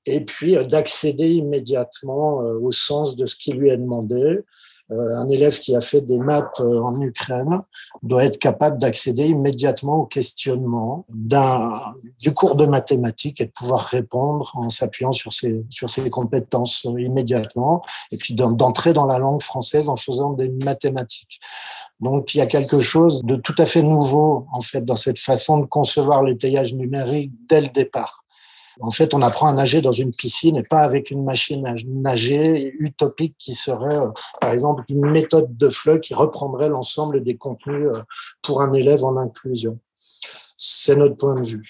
et 0.05 0.19
puis 0.19 0.55
d'accéder 0.67 1.29
immédiatement 1.29 2.39
au 2.39 2.73
sens 2.73 3.15
de 3.15 3.25
ce 3.25 3.37
qui 3.37 3.53
lui 3.53 3.69
est 3.69 3.77
demandé, 3.77 4.39
un 5.15 5.29
élève 5.29 5.59
qui 5.59 5.75
a 5.75 5.81
fait 5.81 6.01
des 6.01 6.19
maths 6.19 6.59
euh, 6.59 6.81
en 6.81 6.99
Ukraine 7.01 7.61
doit 8.01 8.25
être 8.25 8.37
capable 8.37 8.77
d'accéder 8.77 9.27
immédiatement 9.27 9.97
au 9.97 10.05
questionnement 10.05 11.05
du 11.09 12.33
cours 12.33 12.55
de 12.55 12.65
mathématiques 12.65 13.41
et 13.41 13.45
de 13.45 13.51
pouvoir 13.51 13.81
répondre 13.81 14.51
en 14.55 14.69
s'appuyant 14.69 15.11
sur 15.11 15.33
ses, 15.33 15.65
sur 15.69 15.89
ses 15.89 16.09
compétences 16.09 16.85
euh, 16.85 16.99
immédiatement 16.99 17.81
et 18.11 18.17
puis 18.17 18.33
d'entrer 18.33 18.93
dans 18.93 19.07
la 19.07 19.19
langue 19.19 19.41
française 19.41 19.89
en 19.89 19.95
faisant 19.95 20.33
des 20.33 20.49
mathématiques. 20.63 21.39
Donc 21.99 22.33
il 22.35 22.39
y 22.39 22.41
a 22.41 22.45
quelque 22.45 22.79
chose 22.79 23.23
de 23.23 23.35
tout 23.35 23.55
à 23.57 23.65
fait 23.65 23.81
nouveau 23.81 24.47
en 24.53 24.61
fait 24.61 24.83
dans 24.83 24.95
cette 24.95 25.19
façon 25.19 25.59
de 25.59 25.65
concevoir 25.65 26.23
l'étayage 26.23 26.73
numérique 26.73 27.31
dès 27.47 27.61
le 27.61 27.69
départ. 27.69 28.22
En 28.81 28.91
fait, 28.91 29.13
on 29.13 29.21
apprend 29.21 29.47
à 29.47 29.53
nager 29.53 29.81
dans 29.81 29.91
une 29.91 30.11
piscine 30.11 30.57
et 30.57 30.63
pas 30.63 30.79
avec 30.79 31.11
une 31.11 31.23
machine 31.23 31.65
à 31.65 31.75
nager 31.87 32.73
utopique 32.79 33.35
qui 33.37 33.53
serait, 33.53 33.97
euh, 33.97 34.09
par 34.41 34.51
exemple, 34.51 34.83
une 34.89 35.09
méthode 35.09 35.55
de 35.57 35.69
FLE 35.69 35.99
qui 35.99 36.13
reprendrait 36.13 36.69
l'ensemble 36.69 37.23
des 37.23 37.37
contenus 37.37 37.89
euh, 37.93 38.01
pour 38.41 38.61
un 38.61 38.73
élève 38.73 39.03
en 39.03 39.17
inclusion. 39.17 39.79
C'est 40.57 40.95
notre 40.95 41.15
point 41.15 41.35
de 41.35 41.45
vue. 41.45 41.69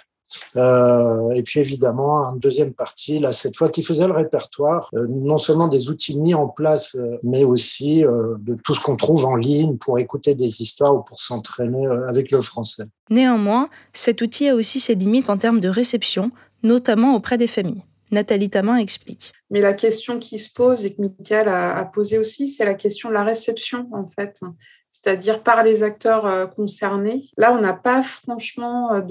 Euh, 0.56 1.30
et 1.34 1.44
puis 1.44 1.60
évidemment, 1.60 2.32
une 2.32 2.40
deuxième 2.40 2.74
partie, 2.74 3.20
là, 3.20 3.34
cette 3.34 3.56
fois, 3.56 3.70
qui 3.70 3.84
faisait 3.84 4.08
le 4.08 4.14
répertoire, 4.14 4.90
non 4.94 5.38
seulement 5.38 5.68
des 5.68 5.90
outils 5.90 6.20
mis 6.20 6.34
en 6.34 6.48
place, 6.48 6.98
mais 7.22 7.44
aussi 7.44 8.02
de 8.02 8.58
tout 8.64 8.74
ce 8.74 8.82
qu'on 8.82 8.96
trouve 8.96 9.26
en 9.26 9.36
ligne 9.36 9.78
pour 9.78 10.00
écouter 10.00 10.34
des 10.34 10.62
histoires 10.62 10.96
ou 10.96 11.02
pour 11.02 11.20
s'entraîner 11.20 11.86
avec 12.08 12.32
le 12.32 12.42
français. 12.42 12.86
Néanmoins, 13.12 13.70
cet 13.94 14.24
outil 14.24 14.50
a 14.50 14.56
aussi 14.56 14.80
ses 14.80 14.96
limites 14.96 15.30
en 15.30 15.38
termes 15.38 15.60
de 15.60 15.70
réception, 15.70 16.32
notamment 16.64 17.16
auprès 17.16 17.38
des 17.38 17.48
familles. 17.48 17.84
Nathalie 18.14 18.50
Tamin 18.50 18.78
explique. 18.78 19.34
Mais 19.50 19.60
la 19.60 19.74
question 19.74 20.20
qui 20.20 20.40
se 20.40 20.54
pose 20.54 20.86
et 20.86 20.94
que 20.94 21.02
Michael 21.02 21.50
a, 21.50 21.84
posée 21.86 22.18
aussi, 22.18 22.48
c'est 22.48 22.66
la 22.66 22.76
question 22.76 23.10
de 23.10 23.14
la 23.14 23.24
réception, 23.24 23.90
en 23.92 24.08
fait, 24.08 24.40
c'est-à-dire 24.90 25.42
par 25.42 25.64
les 25.64 25.82
acteurs 25.82 26.26
euh, 26.26 26.46
concernés. 26.46 27.24
Là, 27.38 27.52
on 27.54 27.60
n'a 27.60 27.74
pas 27.74 28.04
franchement 28.04 28.94
euh, 28.94 29.02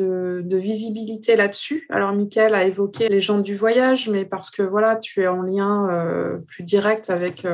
de, 0.42 0.56
visibilité 0.56 1.34
là-dessus. 1.34 1.86
Alors, 1.90 2.12
Michael 2.12 2.54
a 2.54 2.64
évoqué 2.64 3.08
les 3.08 3.20
gens 3.20 3.40
du 3.40 3.56
voyage, 3.56 4.08
mais 4.08 4.24
parce 4.24 4.50
que 4.50 4.62
voilà, 4.62 4.96
tu 4.96 5.22
es 5.22 5.26
en 5.26 5.42
lien 5.42 5.90
euh, 5.90 6.38
plus 6.46 6.62
direct 6.62 7.10
avec, 7.10 7.44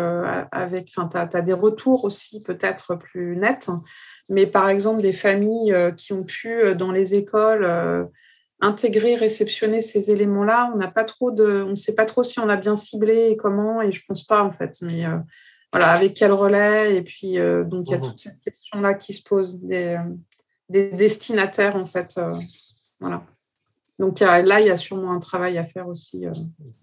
avec 0.52 0.92
enfin, 0.96 1.26
tu 1.26 1.36
as, 1.36 1.42
des 1.42 1.54
retours 1.54 2.04
aussi 2.04 2.40
peut-être 2.40 2.96
plus 2.96 3.36
nets. 3.36 3.70
Mais 4.28 4.46
par 4.46 4.68
exemple, 4.68 5.00
des 5.00 5.14
familles 5.14 5.74
qui 5.96 6.12
ont 6.12 6.24
pu, 6.24 6.74
dans 6.74 6.92
les 6.92 7.14
écoles, 7.14 8.10
intégrer, 8.60 9.14
réceptionner 9.14 9.80
ces 9.80 10.10
éléments-là. 10.10 10.70
On 10.74 10.76
n'a 10.76 10.88
pas 10.88 11.04
trop 11.04 11.30
de, 11.30 11.62
on 11.66 11.70
ne 11.70 11.74
sait 11.74 11.94
pas 11.94 12.06
trop 12.06 12.22
si 12.22 12.40
on 12.40 12.48
a 12.48 12.56
bien 12.56 12.76
ciblé 12.76 13.28
et 13.30 13.36
comment, 13.36 13.82
et 13.82 13.92
je 13.92 14.04
pense 14.06 14.24
pas 14.24 14.42
en 14.42 14.50
fait. 14.50 14.78
Mais 14.82 15.06
euh, 15.06 15.18
voilà, 15.72 15.92
avec 15.92 16.14
quel 16.14 16.32
relais 16.32 16.96
Et 16.96 17.02
puis 17.02 17.38
euh, 17.38 17.64
donc 17.64 17.88
il 17.88 17.92
y 17.92 17.94
a 17.94 17.98
mhm. 17.98 18.08
toute 18.08 18.20
cette 18.20 18.40
question-là 18.40 18.94
qui 18.94 19.12
se 19.14 19.22
pose 19.22 19.60
des, 19.60 19.96
euh, 19.96 20.14
des 20.68 20.90
destinataires 20.90 21.76
en 21.76 21.86
fait. 21.86 22.20
voilà. 23.00 23.22
Donc 23.98 24.20
là, 24.20 24.60
il 24.60 24.66
y 24.66 24.70
a 24.70 24.76
sûrement 24.76 25.10
un 25.10 25.18
travail 25.18 25.58
à 25.58 25.64
faire 25.64 25.88
aussi 25.88 26.24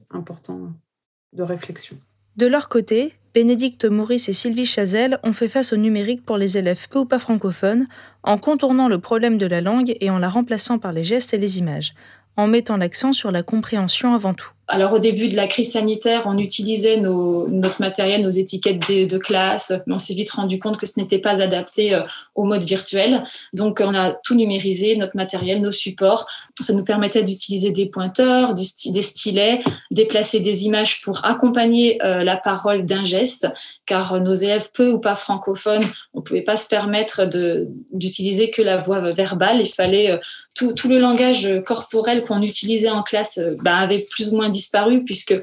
important 0.10 0.74
de 1.32 1.44
réflexion. 1.44 1.98
De 2.38 2.48
leur 2.48 2.68
côté, 2.68 3.14
Bénédicte 3.34 3.86
Maurice 3.86 4.28
et 4.28 4.34
Sylvie 4.34 4.66
Chazelle 4.66 5.20
ont 5.24 5.32
fait 5.32 5.48
face 5.48 5.72
au 5.72 5.78
numérique 5.78 6.26
pour 6.26 6.38
les 6.38 6.58
élèves 6.58 6.90
peu 6.90 7.00
ou 7.00 7.06
pas 7.06 7.20
francophones 7.20 7.88
en 8.24 8.38
contournant 8.38 8.90
le 8.90 9.00
problème 9.00 9.38
de 9.38 9.46
la 9.46 9.62
langue 9.62 9.96
et 10.02 10.10
en 10.10 10.20
la 10.20 10.28
remplaçant 10.28 10.78
par 10.78 10.92
les 10.92 11.06
gestes 11.06 11.34
et 11.34 11.38
les 11.38 11.60
images, 11.60 11.94
en 12.36 12.48
mettant 12.48 12.76
l'accent 12.76 13.14
sur 13.14 13.32
la 13.32 13.42
compréhension 13.42 14.14
avant 14.14 14.34
tout. 14.34 14.52
Alors 14.68 14.94
au 14.94 15.00
début 15.00 15.28
de 15.28 15.36
la 15.36 15.46
crise 15.46 15.74
sanitaire, 15.74 16.24
on 16.26 16.40
utilisait 16.40 16.98
notre 16.98 17.80
matériel, 17.80 18.22
nos 18.22 18.30
étiquettes 18.30 18.80
de, 18.90 19.18
classe, 19.18 19.72
mais 19.86 19.94
on 19.94 20.00
s'est 20.00 20.16
vite 20.16 20.32
rendu 20.32 20.58
compte 20.58 20.78
que 20.78 20.88
ce 20.88 21.00
n'était 21.00 21.20
pas 21.20 21.42
adapté 21.42 21.94
euh, 21.94 22.02
au 22.34 22.46
mode 22.46 22.64
virtuel. 22.64 23.24
Donc 23.54 23.80
on 23.84 23.94
a 23.94 24.12
tout 24.12 24.34
numérisé, 24.34 24.96
notre 24.96 25.16
matériel, 25.16 25.62
nos 25.62 25.72
supports. 25.72 26.26
Ça 26.60 26.74
nous 26.74 26.84
permettait 26.84 27.22
d'utiliser 27.22 27.70
des 27.70 27.86
pointeurs, 27.86 28.56
des 28.56 29.02
stylets, 29.02 29.62
déplacer 29.92 30.40
des 30.40 30.66
images 30.66 31.02
pour 31.02 31.24
accompagner 31.26 32.04
euh, 32.04 32.24
la 32.24 32.36
parole 32.36 32.86
d'un 32.86 33.04
geste, 33.04 33.48
car 33.86 34.20
nos 34.20 34.34
élèves 34.34 34.70
peu 34.74 34.90
ou 34.92 35.00
pas 35.00 35.16
francophones, 35.16 35.84
on 36.14 36.20
ne 36.20 36.24
pouvait 36.24 36.42
pas 36.42 36.58
se 36.58 36.68
permettre 36.68 37.30
d'utiliser 37.92 38.50
que 38.50 38.64
la 38.64 38.78
voix 38.78 39.12
verbale. 39.12 39.62
Il 39.62 39.70
fallait 39.70 40.12
euh, 40.12 40.18
tout, 40.56 40.90
le 40.90 40.98
langage 40.98 41.54
corporel 41.66 42.24
qu'on 42.24 42.42
utilisait 42.42 42.90
en 42.90 43.04
classe 43.04 43.40
bah, 43.62 43.78
avait 43.78 44.06
plus 44.10 44.34
ou 44.34 44.38
moins 44.38 44.50
disparu 44.56 45.04
puisque 45.04 45.36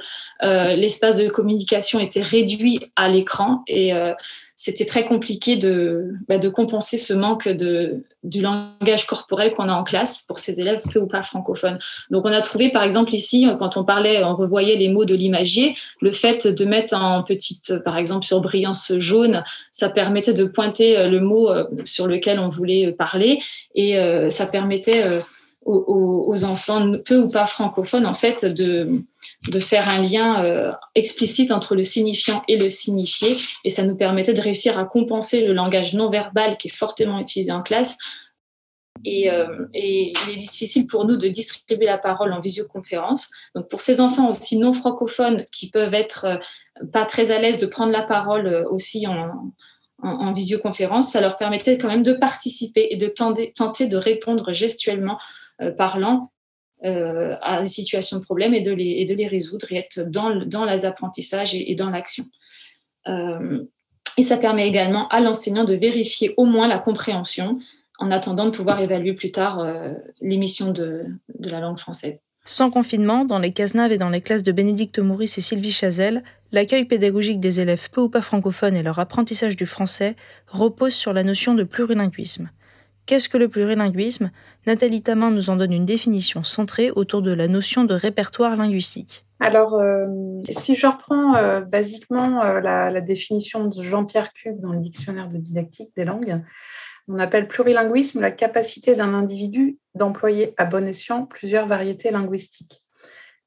euh, 0.42 0.74
l'espace 0.74 1.18
de 1.18 1.28
communication 1.28 2.00
était 2.00 2.22
réduit 2.22 2.80
à 2.96 3.08
l'écran 3.08 3.62
et 3.68 3.92
euh, 3.92 4.12
c'était 4.56 4.84
très 4.84 5.04
compliqué 5.04 5.56
de, 5.56 6.12
bah, 6.28 6.38
de 6.38 6.48
compenser 6.48 6.96
ce 6.96 7.12
manque 7.12 7.48
de, 7.48 8.04
du 8.22 8.40
langage 8.40 9.06
corporel 9.06 9.52
qu'on 9.52 9.68
a 9.68 9.72
en 9.72 9.82
classe 9.82 10.22
pour 10.26 10.38
ces 10.38 10.60
élèves 10.60 10.82
peu 10.90 11.00
ou 11.00 11.06
pas 11.06 11.22
francophones. 11.22 11.78
Donc 12.10 12.24
on 12.24 12.32
a 12.32 12.40
trouvé 12.40 12.70
par 12.70 12.82
exemple 12.82 13.14
ici, 13.14 13.46
quand 13.58 13.76
on 13.76 13.84
parlait, 13.84 14.24
on 14.24 14.34
revoyait 14.34 14.76
les 14.76 14.88
mots 14.88 15.04
de 15.04 15.14
l'imagier, 15.14 15.74
le 16.00 16.10
fait 16.10 16.46
de 16.46 16.64
mettre 16.64 16.94
en 16.94 17.22
petite, 17.22 17.78
par 17.84 17.98
exemple 17.98 18.24
sur 18.24 18.40
brillance 18.40 18.92
jaune, 18.98 19.44
ça 19.72 19.90
permettait 19.90 20.34
de 20.34 20.44
pointer 20.44 20.96
euh, 20.96 21.08
le 21.08 21.20
mot 21.20 21.50
sur 21.84 22.06
lequel 22.06 22.38
on 22.38 22.48
voulait 22.48 22.92
parler 22.92 23.40
et 23.74 23.96
ça 24.28 24.46
permettait 24.46 25.02
aux, 25.64 26.44
enfants 26.44 26.92
peu 27.04 27.18
ou 27.18 27.30
pas 27.30 27.46
francophones 27.46 28.06
en 28.06 28.14
fait 28.14 28.44
de, 28.44 29.02
de 29.48 29.60
faire 29.60 29.88
un 29.88 30.02
lien 30.02 30.44
euh, 30.44 30.72
explicite 30.94 31.52
entre 31.52 31.74
le 31.74 31.82
signifiant 31.82 32.42
et 32.48 32.56
le 32.56 32.68
signifié 32.68 33.34
et 33.64 33.70
ça 33.70 33.84
nous 33.84 33.96
permettait 33.96 34.32
de 34.32 34.40
réussir 34.40 34.78
à 34.78 34.84
compenser 34.84 35.46
le 35.46 35.52
langage 35.52 35.94
non 35.94 36.08
verbal 36.08 36.56
qui 36.56 36.68
est 36.68 36.74
fortement 36.74 37.20
utilisé 37.20 37.52
en 37.52 37.62
classe 37.62 37.96
et, 39.04 39.30
euh, 39.30 39.66
et, 39.74 40.12
il 40.26 40.32
est 40.32 40.36
difficile 40.36 40.86
pour 40.86 41.06
nous 41.06 41.16
de 41.16 41.28
distribuer 41.28 41.86
la 41.86 41.98
parole 41.98 42.32
en 42.32 42.38
visioconférence. 42.38 43.30
Donc 43.54 43.68
pour 43.68 43.80
ces 43.80 44.00
enfants 44.00 44.30
aussi 44.30 44.58
non 44.58 44.72
francophones 44.72 45.44
qui 45.50 45.70
peuvent 45.70 45.94
être 45.94 46.26
euh, 46.26 46.86
pas 46.92 47.04
très 47.04 47.30
à 47.30 47.40
l'aise 47.40 47.58
de 47.58 47.66
prendre 47.66 47.90
la 47.90 48.02
parole 48.02 48.64
aussi 48.70 49.06
en, 49.08 49.52
en, 50.02 50.32
visioconférence, 50.32 51.12
ça 51.12 51.20
leur 51.20 51.36
permettait 51.36 51.78
quand 51.78 51.88
même 51.88 52.02
de 52.02 52.12
participer 52.12 52.88
et 52.90 52.96
de 52.96 53.06
tenter, 53.06 53.52
tenter 53.52 53.86
de 53.86 53.96
répondre 53.96 54.52
gestuellement 54.52 55.18
parlant 55.70 56.32
euh, 56.84 57.36
à 57.42 57.62
des 57.62 57.68
situations 57.68 58.18
de 58.18 58.24
problème 58.24 58.54
et 58.54 58.60
de 58.60 58.72
les, 58.72 58.96
et 58.98 59.04
de 59.04 59.14
les 59.14 59.28
résoudre 59.28 59.66
et 59.70 59.76
être 59.76 60.00
dans, 60.10 60.44
dans 60.46 60.64
les 60.64 60.84
apprentissages 60.84 61.54
et, 61.54 61.76
dans 61.76 61.90
l'action. 61.90 62.24
Euh, 63.06 63.62
et 64.18 64.22
ça 64.22 64.36
permet 64.36 64.66
également 64.66 65.06
à 65.08 65.20
l'enseignant 65.20 65.62
de 65.62 65.74
vérifier 65.74 66.34
au 66.36 66.44
moins 66.44 66.66
la 66.66 66.80
compréhension 66.80 67.60
en 68.00 68.10
attendant 68.10 68.46
de 68.46 68.50
pouvoir 68.50 68.80
évaluer 68.80 69.12
plus 69.12 69.30
tard 69.30 69.64
l'émission 70.20 70.72
de, 70.72 71.04
de, 71.38 71.50
la 71.50 71.60
langue 71.60 71.78
française. 71.78 72.22
Sans 72.44 72.72
confinement, 72.72 73.24
dans 73.24 73.38
les 73.38 73.52
Cazenave 73.52 73.92
et 73.92 73.98
dans 73.98 74.08
les 74.08 74.20
classes 74.20 74.42
de 74.42 74.50
Bénédicte 74.50 74.98
Maurice 74.98 75.38
et 75.38 75.40
Sylvie 75.40 75.70
Chazelle, 75.70 76.24
l'accueil 76.50 76.84
pédagogique 76.84 77.38
des 77.38 77.60
élèves 77.60 77.90
peu 77.90 78.00
ou 78.00 78.08
pas 78.08 78.22
francophones 78.22 78.74
et 78.74 78.82
leur 78.82 78.98
apprentissage 78.98 79.54
du 79.54 79.66
français 79.66 80.16
repose 80.48 80.94
sur 80.94 81.12
la 81.12 81.22
notion 81.22 81.54
de 81.54 81.62
plurilinguisme. 81.62 82.50
Qu'est-ce 83.06 83.28
que 83.28 83.36
le 83.36 83.48
plurilinguisme? 83.48 84.30
Nathalie 84.66 85.02
Tamin 85.02 85.30
nous 85.30 85.50
en 85.50 85.56
donne 85.56 85.72
une 85.72 85.84
définition 85.84 86.44
centrée 86.44 86.90
autour 86.92 87.20
de 87.20 87.32
la 87.32 87.48
notion 87.48 87.84
de 87.84 87.94
répertoire 87.94 88.56
linguistique. 88.56 89.24
Alors, 89.40 89.74
euh, 89.74 90.06
si 90.48 90.76
je 90.76 90.86
reprends 90.86 91.34
euh, 91.34 91.60
basiquement 91.62 92.44
euh, 92.44 92.60
la, 92.60 93.00
définition 93.00 93.64
de 93.66 93.82
Jean-Pierre 93.82 94.32
Cuc 94.32 94.60
dans 94.60 94.72
le 94.72 94.78
dictionnaire 94.78 95.28
de 95.28 95.36
didactique 95.36 95.90
des 95.96 96.04
langues, 96.04 96.38
on 97.08 97.18
appelle 97.18 97.48
plurilinguisme 97.48 98.20
la 98.20 98.30
capacité 98.30 98.94
d'un 98.94 99.14
individu 99.14 99.78
d'employer 99.96 100.54
à 100.58 100.64
bon 100.64 100.86
escient 100.86 101.26
plusieurs 101.26 101.66
variétés 101.66 102.12
linguistiques. 102.12 102.82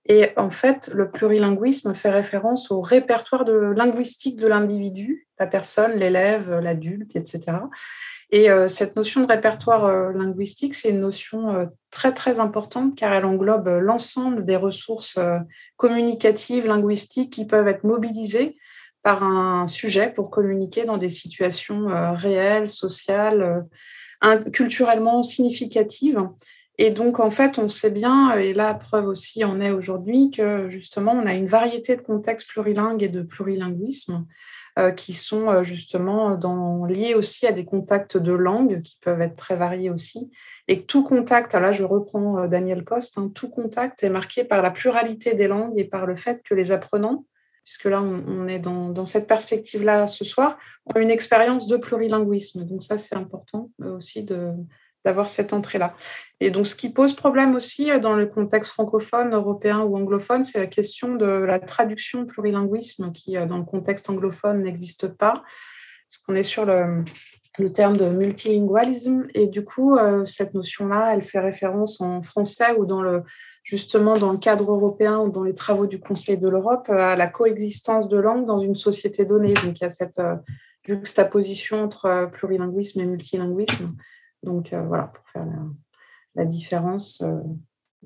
Et 0.07 0.31
en 0.35 0.49
fait, 0.49 0.91
le 0.93 1.09
plurilinguisme 1.09 1.93
fait 1.93 2.11
référence 2.11 2.71
au 2.71 2.81
répertoire 2.81 3.45
de 3.45 3.53
linguistique 3.53 4.35
de 4.35 4.47
l'individu, 4.47 5.27
la 5.39 5.47
personne, 5.47 5.93
l'élève, 5.93 6.59
l'adulte, 6.59 7.15
etc. 7.15 7.53
Et 8.31 8.49
euh, 8.49 8.67
cette 8.67 8.95
notion 8.95 9.21
de 9.21 9.27
répertoire 9.27 9.85
euh, 9.85 10.11
linguistique, 10.11 10.75
c'est 10.75 10.89
une 10.89 11.01
notion 11.01 11.55
euh, 11.55 11.65
très 11.91 12.13
très 12.13 12.39
importante 12.39 12.95
car 12.95 13.13
elle 13.13 13.25
englobe 13.25 13.67
l'ensemble 13.67 14.45
des 14.45 14.55
ressources 14.55 15.19
communicatives, 15.77 16.67
linguistiques 16.67 17.31
qui 17.31 17.45
peuvent 17.45 17.67
être 17.67 17.83
mobilisées 17.83 18.57
par 19.03 19.23
un 19.23 19.67
sujet 19.67 20.11
pour 20.11 20.31
communiquer 20.31 20.85
dans 20.85 20.97
des 20.97 21.09
situations 21.09 21.87
réelles, 22.13 22.67
sociales, 22.67 23.65
culturellement 24.51 25.21
significatives. 25.21 26.27
Et 26.77 26.89
donc, 26.89 27.19
en 27.19 27.29
fait, 27.29 27.59
on 27.59 27.67
sait 27.67 27.91
bien, 27.91 28.35
et 28.35 28.53
la 28.53 28.73
preuve 28.73 29.07
aussi 29.07 29.45
en 29.45 29.61
est 29.61 29.71
aujourd'hui, 29.71 30.31
que 30.31 30.69
justement, 30.69 31.13
on 31.13 31.27
a 31.27 31.33
une 31.33 31.45
variété 31.45 31.95
de 31.95 32.01
contextes 32.01 32.49
plurilingues 32.49 33.03
et 33.03 33.09
de 33.09 33.21
plurilinguisme 33.21 34.25
qui 34.91 35.13
sont 35.13 35.49
euh, 35.49 35.63
justement 35.63 36.35
dans, 36.35 36.85
liés 36.85 37.15
aussi 37.15 37.47
à 37.47 37.51
des 37.51 37.65
contacts 37.65 38.17
de 38.17 38.33
langue 38.33 38.81
qui 38.81 38.97
peuvent 39.01 39.21
être 39.21 39.35
très 39.35 39.55
variés 39.55 39.89
aussi. 39.89 40.31
Et 40.67 40.83
tout 40.83 41.03
contact, 41.03 41.53
là 41.53 41.71
je 41.71 41.83
reprends 41.83 42.39
euh, 42.39 42.47
Daniel 42.47 42.83
Coste, 42.83 43.17
hein, 43.17 43.31
tout 43.33 43.49
contact 43.49 44.03
est 44.03 44.09
marqué 44.09 44.43
par 44.43 44.61
la 44.61 44.71
pluralité 44.71 45.33
des 45.33 45.47
langues 45.47 45.77
et 45.77 45.85
par 45.85 46.05
le 46.05 46.15
fait 46.15 46.43
que 46.43 46.53
les 46.53 46.71
apprenants, 46.71 47.25
puisque 47.63 47.85
là 47.85 48.01
on, 48.01 48.47
est 48.47 48.59
dans 48.59 49.05
cette 49.05 49.27
perspective-là 49.27 50.07
ce 50.07 50.25
soir, 50.25 50.57
ont 50.93 50.99
une 50.99 51.09
expérience 51.09 51.67
de 51.67 51.77
plurilinguisme. 51.77 52.65
Donc 52.65 52.83
ça 52.83 52.97
c'est 52.97 53.15
important 53.15 53.71
aussi 53.79 54.23
de, 54.23 54.51
d'avoir 55.05 55.29
cette 55.29 55.53
entrée-là. 55.53 55.95
Et 56.41 56.49
donc, 56.49 56.67
ce 56.67 56.75
qui 56.75 56.89
pose 56.89 57.13
problème 57.13 57.55
aussi 57.55 57.91
euh, 57.91 57.99
dans 57.99 58.15
le 58.15 58.25
contexte 58.25 58.71
francophone, 58.71 59.33
européen 59.33 59.81
ou 59.81 59.95
anglophone, 59.95 60.43
c'est 60.43 60.59
la 60.59 60.67
question 60.67 61.15
de 61.15 61.25
la 61.25 61.59
traduction 61.59 62.25
plurilinguisme 62.25 63.11
qui, 63.11 63.37
euh, 63.37 63.45
dans 63.45 63.57
le 63.57 63.63
contexte 63.63 64.09
anglophone, 64.09 64.63
n'existe 64.63 65.07
pas. 65.07 65.43
Parce 66.07 66.17
qu'on 66.25 66.35
est 66.35 66.43
sur 66.43 66.65
le, 66.65 67.03
le, 67.59 67.69
terme 67.71 67.97
de 67.97 68.09
multilingualisme. 68.09 69.27
Et 69.33 69.47
du 69.47 69.63
coup, 69.63 69.95
euh, 69.95 70.25
cette 70.25 70.53
notion-là, 70.55 71.13
elle 71.13 71.21
fait 71.21 71.39
référence 71.39 72.01
en 72.01 72.21
français 72.23 72.75
ou 72.77 72.85
dans 72.85 73.01
le, 73.01 73.23
justement 73.63 74.17
dans 74.17 74.31
le 74.31 74.37
cadre 74.37 74.71
européen 74.71 75.19
ou 75.19 75.29
dans 75.29 75.43
les 75.43 75.53
travaux 75.53 75.87
du 75.87 75.99
Conseil 75.99 76.37
de 76.37 76.49
l'Europe 76.49 76.89
à 76.89 77.15
la 77.15 77.27
coexistence 77.27 78.07
de 78.07 78.17
langues 78.17 78.45
dans 78.45 78.59
une 78.59 78.75
société 78.75 79.23
donnée. 79.23 79.53
Donc, 79.53 79.79
il 79.79 79.81
y 79.81 79.85
a 79.85 79.89
cette 79.89 80.21
juxtaposition 80.83 81.83
entre 81.83 82.29
plurilinguisme 82.31 83.01
et 83.01 83.05
multilinguisme 83.05 83.95
donc 84.45 84.71
euh, 84.71 84.81
voilà, 84.83 85.03
pour 85.07 85.25
faire 85.25 85.45
la, 86.35 86.45
différence 86.45 87.21
euh, 87.21 87.39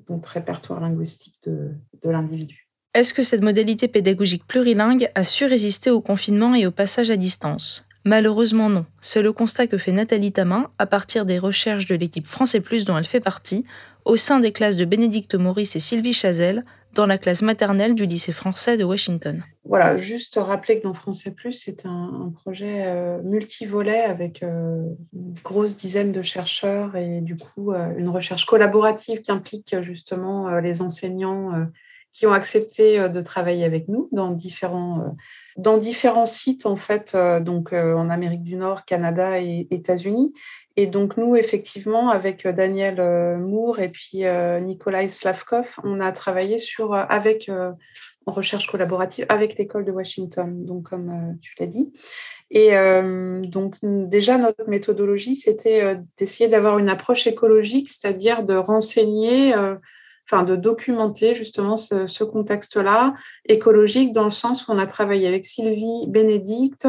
notre 0.08 0.28
répertoire 0.30 0.80
linguistique 0.80 1.36
de, 1.44 1.70
de 2.02 2.10
l'individu. 2.10 2.68
Est-ce 2.94 3.14
que 3.14 3.22
cette 3.22 3.42
modalité 3.42 3.86
pédagogique 3.86 4.46
plurilingue 4.46 5.10
a 5.14 5.22
su 5.22 5.44
résister 5.44 5.90
au 5.90 6.00
confinement 6.00 6.54
et 6.54 6.66
au 6.66 6.72
passage 6.72 7.10
à 7.10 7.16
distance? 7.16 7.86
Malheureusement 8.04 8.70
non. 8.70 8.86
C'est 9.00 9.22
le 9.22 9.32
constat 9.32 9.66
que 9.66 9.78
fait 9.78 9.92
Nathalie 9.92 10.32
Tamin 10.32 10.70
à 10.78 10.86
partir 10.86 11.26
des 11.26 11.38
recherches 11.38 11.86
de 11.86 11.94
l'équipe 11.94 12.26
Français 12.26 12.60
Plus 12.60 12.84
dont 12.84 12.96
elle 12.96 13.04
fait 13.04 13.20
partie, 13.20 13.64
au 14.04 14.16
sein 14.16 14.40
des 14.40 14.52
classes 14.52 14.76
de 14.76 14.84
Bénédicte 14.84 15.34
Maurice 15.34 15.76
et 15.76 15.80
Sylvie 15.80 16.14
Chazelle, 16.14 16.64
dans 16.94 17.06
la 17.06 17.18
classe 17.18 17.42
maternelle 17.42 17.94
du 17.94 18.06
lycée 18.06 18.32
français 18.32 18.76
de 18.76 18.84
Washington. 18.84 19.44
Voilà, 19.64 19.96
juste 19.96 20.38
rappeler 20.40 20.78
que 20.78 20.84
dans 20.84 20.94
Français 20.94 21.32
Plus, 21.32 21.52
c'est 21.52 21.86
un, 21.86 22.32
projet 22.34 22.84
euh, 22.86 23.22
multivolet 23.22 24.00
avec 24.00 24.42
euh, 24.42 24.82
une 25.12 25.34
grosse 25.44 25.76
dizaine 25.76 26.10
de 26.10 26.22
chercheurs 26.22 26.96
et 26.96 27.20
du 27.20 27.36
coup 27.36 27.72
euh, 27.72 27.94
une 27.96 28.08
recherche 28.08 28.46
collaborative 28.46 29.20
qui 29.20 29.30
implique 29.30 29.76
justement 29.82 30.58
les 30.58 30.82
enseignants 30.82 31.66
qui 32.12 32.26
ont 32.26 32.32
accepté 32.32 33.08
de 33.08 33.20
travailler 33.20 33.64
avec 33.64 33.88
nous 33.88 34.08
dans 34.12 34.30
différents 34.30 35.14
dans 35.56 35.76
différents 35.76 36.26
sites 36.26 36.64
en 36.64 36.76
fait, 36.76 37.16
donc 37.40 37.72
en 37.72 38.08
Amérique 38.08 38.42
du 38.42 38.56
Nord, 38.56 38.84
Canada 38.84 39.40
et 39.40 39.66
États-Unis. 39.70 40.32
Et 40.76 40.86
donc, 40.86 41.18
nous, 41.18 41.36
effectivement, 41.36 42.08
avec 42.08 42.46
euh, 42.46 42.52
Daniel 42.52 43.00
euh, 43.00 43.36
Moore 43.36 43.80
et 43.80 43.90
puis 43.90 44.24
euh, 44.24 44.60
Nikolai 44.60 45.08
Slavkov, 45.08 45.78
on 45.84 46.00
a 46.00 46.10
travaillé 46.10 46.56
sur, 46.56 46.94
avec, 46.94 47.50
en 48.24 48.32
recherche 48.32 48.66
collaborative 48.66 49.26
avec 49.28 49.58
l'école 49.58 49.84
de 49.84 49.92
Washington, 49.92 50.64
donc 50.64 50.88
comme 50.88 51.36
tu 51.42 51.54
l'as 51.58 51.66
dit. 51.66 51.92
Et 52.50 52.70
donc, 53.46 53.76
déjà, 53.82 54.38
notre 54.38 54.68
méthodologie, 54.68 55.36
c'était 55.36 55.98
d'essayer 56.16 56.48
d'avoir 56.48 56.78
une 56.78 56.88
approche 56.88 57.26
écologique, 57.26 57.88
c'est-à-dire 57.88 58.42
de 58.42 58.54
renseigner, 58.54 59.54
de 60.38 60.56
documenter 60.56 61.34
justement 61.34 61.76
ce, 61.76 62.24
contexte-là, 62.24 63.14
écologique, 63.46 64.12
dans 64.12 64.24
le 64.24 64.30
sens 64.30 64.66
où 64.66 64.72
on 64.72 64.78
a 64.78 64.86
travaillé 64.86 65.26
avec 65.26 65.44
Sylvie 65.44 66.06
Bénédicte, 66.08 66.86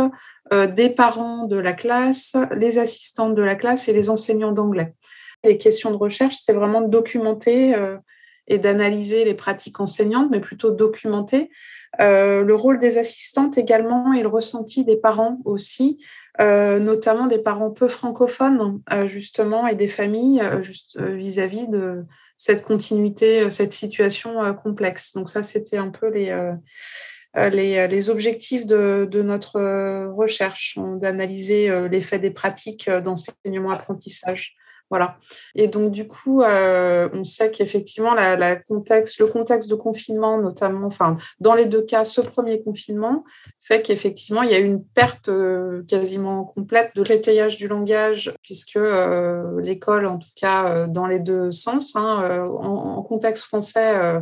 euh, 0.54 0.68
des 0.68 0.90
parents 0.90 1.48
de 1.48 1.58
la 1.58 1.74
classe, 1.74 2.36
les 2.56 2.78
assistantes 2.78 3.36
de 3.36 3.42
la 3.42 3.56
classe 3.56 3.90
et 3.90 3.94
les 3.94 4.10
enseignants 4.10 4.52
d'anglais. 4.52 4.94
Les 5.44 5.58
questions 5.58 5.92
de 5.92 5.96
recherche, 5.96 6.36
c'est 6.36 6.54
vraiment 6.54 6.82
de 6.82 6.90
documenter 6.90 7.74
euh, 7.76 7.98
et 8.48 8.60
d'analyser 8.60 9.26
les 9.26 9.34
pratiques 9.34 9.80
enseignantes, 9.80 10.30
mais 10.30 10.40
plutôt 10.40 10.72
documenter. 10.72 11.50
Euh, 12.00 12.44
le 12.44 12.56
rôle 12.56 12.80
des 12.80 12.98
assistantes 12.98 13.58
également 13.58 14.14
et 14.14 14.22
le 14.22 14.28
ressenti 14.28 14.86
des 14.86 14.98
parents 14.98 15.40
aussi, 15.46 16.00
notamment 16.40 17.28
des 17.28 17.38
parents 17.38 17.70
peu 17.70 17.88
francophones, 17.88 18.82
justement, 19.06 19.68
et 19.68 19.76
des 19.76 19.88
familles 19.88 20.42
vis-à-vis 20.96 21.68
de 21.68 22.04
cette 22.42 22.64
continuité, 22.64 23.48
cette 23.52 23.72
situation 23.72 24.56
complexe. 24.56 25.14
Donc 25.14 25.30
ça, 25.30 25.44
c'était 25.44 25.78
un 25.78 25.90
peu 25.90 26.10
les 26.10 26.32
euh, 27.38 28.10
objectifs 28.10 28.66
de, 28.66 29.08
de, 29.10 29.22
notre 29.22 29.58
euh, 29.58 30.12
recherche, 30.12 30.78
d'analyser 30.78 31.70
euh, 31.70 31.88
l'effet 31.88 32.18
des 32.18 32.32
pratiques 32.32 32.90
d'enseignement-apprentissage. 32.90 34.56
Voilà. 34.92 35.18
Et 35.56 35.68
donc, 35.68 35.92
du 35.92 36.08
coup, 36.08 36.44
on 36.44 37.24
sait 37.24 37.50
qu'effectivement, 37.50 38.14
le 38.14 39.26
contexte 39.26 39.70
de 39.70 39.76
confinement, 39.76 40.40
notamment, 40.40 40.86
enfin, 40.86 41.18
dans 41.40 41.56
les 41.56 41.66
deux 41.66 41.82
cas, 41.82 42.04
ce 42.04 42.22
premier 42.22 42.62
confinement 42.62 43.24
fait 43.60 43.82
qu'effectivement, 43.82 44.44
il 44.44 44.52
y 44.52 44.54
a 44.54 44.60
eu 44.60 44.66
une 44.66 44.84
perte 44.84 45.32
quasiment 45.88 46.44
complète 46.44 46.92
de 46.96 47.04
l'étayage 47.04 47.58
du 47.58 47.68
langage, 47.68 48.30
puisque 48.44 48.80
l'école, 49.60 50.06
en 50.06 50.20
tout 50.20 50.34
cas, 50.36 50.88
dans 50.88 51.08
les 51.08 51.20
deux 51.20 51.52
sens, 51.52 51.96
hein, 51.96 52.48
en, 52.62 53.02
contexte 53.02 53.46
français, 53.46 54.22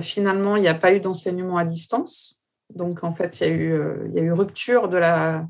finalement, 0.00 0.56
il 0.56 0.62
n'y 0.62 0.68
a 0.68 0.74
pas 0.74 0.92
eu 0.92 1.00
d'enseignement 1.00 1.58
à 1.58 1.64
distance. 1.64 2.38
Donc, 2.74 3.02
en 3.02 3.12
fait, 3.12 3.38
euh, 3.42 3.94
il 4.08 4.14
y 4.14 4.18
a 4.18 4.22
eu 4.22 4.32
rupture 4.32 4.88
de 4.88 4.98
la, 4.98 5.46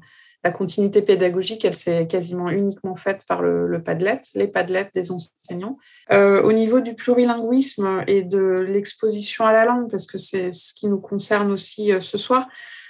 la 0.49 0.53
continuité 0.53 1.03
pédagogique, 1.03 1.67
elle 1.67 1.75
s'est 1.75 2.07
quasiment 2.07 2.49
uniquement 2.49 2.97
faite 2.97 3.27
par 3.29 3.43
le, 3.43 3.83
Padlet, 3.83 4.23
les 4.35 4.49
Padlets 4.49 4.89
des 4.95 5.13
enseignants. 5.13 5.77
Euh, 6.11 6.43
au 6.43 6.53
niveau 6.53 6.81
du 6.81 6.95
plurilinguisme 6.95 8.03
et 8.07 8.23
de 8.23 8.65
l'exposition 8.67 9.45
à 9.45 9.53
la 9.53 9.67
langue, 9.67 9.91
parce 9.91 10.07
que 10.07 10.17
c'est 10.17 10.51
ce 10.51 10.73
qui 10.73 10.87
nous 10.87 11.01
concerne 11.01 11.53
aussi 11.53 11.93
euh, 11.93 12.01
ce 12.01 12.17
soir, 12.17 12.49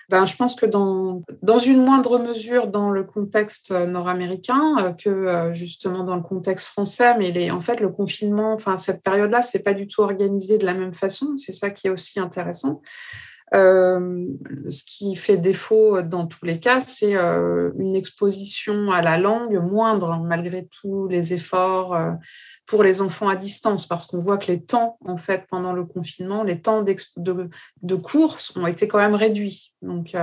ben, 0.09 0.25
je 0.25 0.37
pense 0.37 0.55
que 0.55 0.67
dans, 0.67 1.23
dans 1.43 1.59
une 1.59 1.85
moindre 1.85 2.19
mesure 2.19 2.69
dans 2.69 2.91
le 2.91 3.03
contexte 3.05 3.73
nord-américain 3.73 4.97
que 4.99 5.51
justement 5.53 6.03
dans 6.03 6.17
le 6.17 6.23
contexte 6.23 6.69
français, 6.69 7.15
mais 7.19 7.31
les, 7.31 7.51
en 7.51 7.61
fait 7.61 7.79
le 7.81 7.91
confinement, 7.91 8.55
enfin 8.55 8.79
cette 8.79 9.03
période-là, 9.03 9.43
c'est 9.43 9.63
pas 9.63 9.75
du 9.75 9.87
tout 9.87 10.01
organisé 10.01 10.57
de 10.57 10.65
la 10.65 10.73
même 10.73 10.95
façon. 10.95 11.37
C'est 11.37 11.53
ça 11.53 11.69
qui 11.69 11.89
est 11.89 11.91
aussi 11.91 12.21
intéressant. 12.21 12.81
Euh, 13.55 14.27
ce 14.69 14.85
qui 14.85 15.17
fait 15.17 15.39
défaut 15.39 16.03
dans 16.03 16.27
tous 16.27 16.45
les 16.45 16.61
cas, 16.61 16.81
c'est 16.81 17.17
euh, 17.17 17.71
une 17.79 17.97
exposition 17.97 18.91
à 18.91 19.01
la 19.01 19.17
langue 19.19 19.59
moindre, 19.59 20.13
hein, 20.13 20.23
malgré 20.25 20.69
tous 20.81 21.09
les 21.09 21.33
efforts 21.33 21.95
euh, 21.95 22.13
pour 22.67 22.83
les 22.83 23.01
enfants 23.01 23.29
à 23.29 23.37
distance, 23.37 23.87
parce 23.87 24.07
qu'on 24.07 24.19
voit 24.19 24.37
que 24.37 24.49
les 24.49 24.63
temps, 24.63 24.99
en 25.05 25.17
fait, 25.17 25.47
pendant 25.49 25.73
le 25.73 25.85
confinement, 25.85 26.43
les 26.43 26.61
temps 26.61 26.83
de, 26.83 26.95
de, 27.83 28.59
ont 28.59 28.67
été 28.67 28.89
quand 28.89 28.99
même 28.99 29.15
réduits. 29.15 29.73
Donc, 29.81 30.15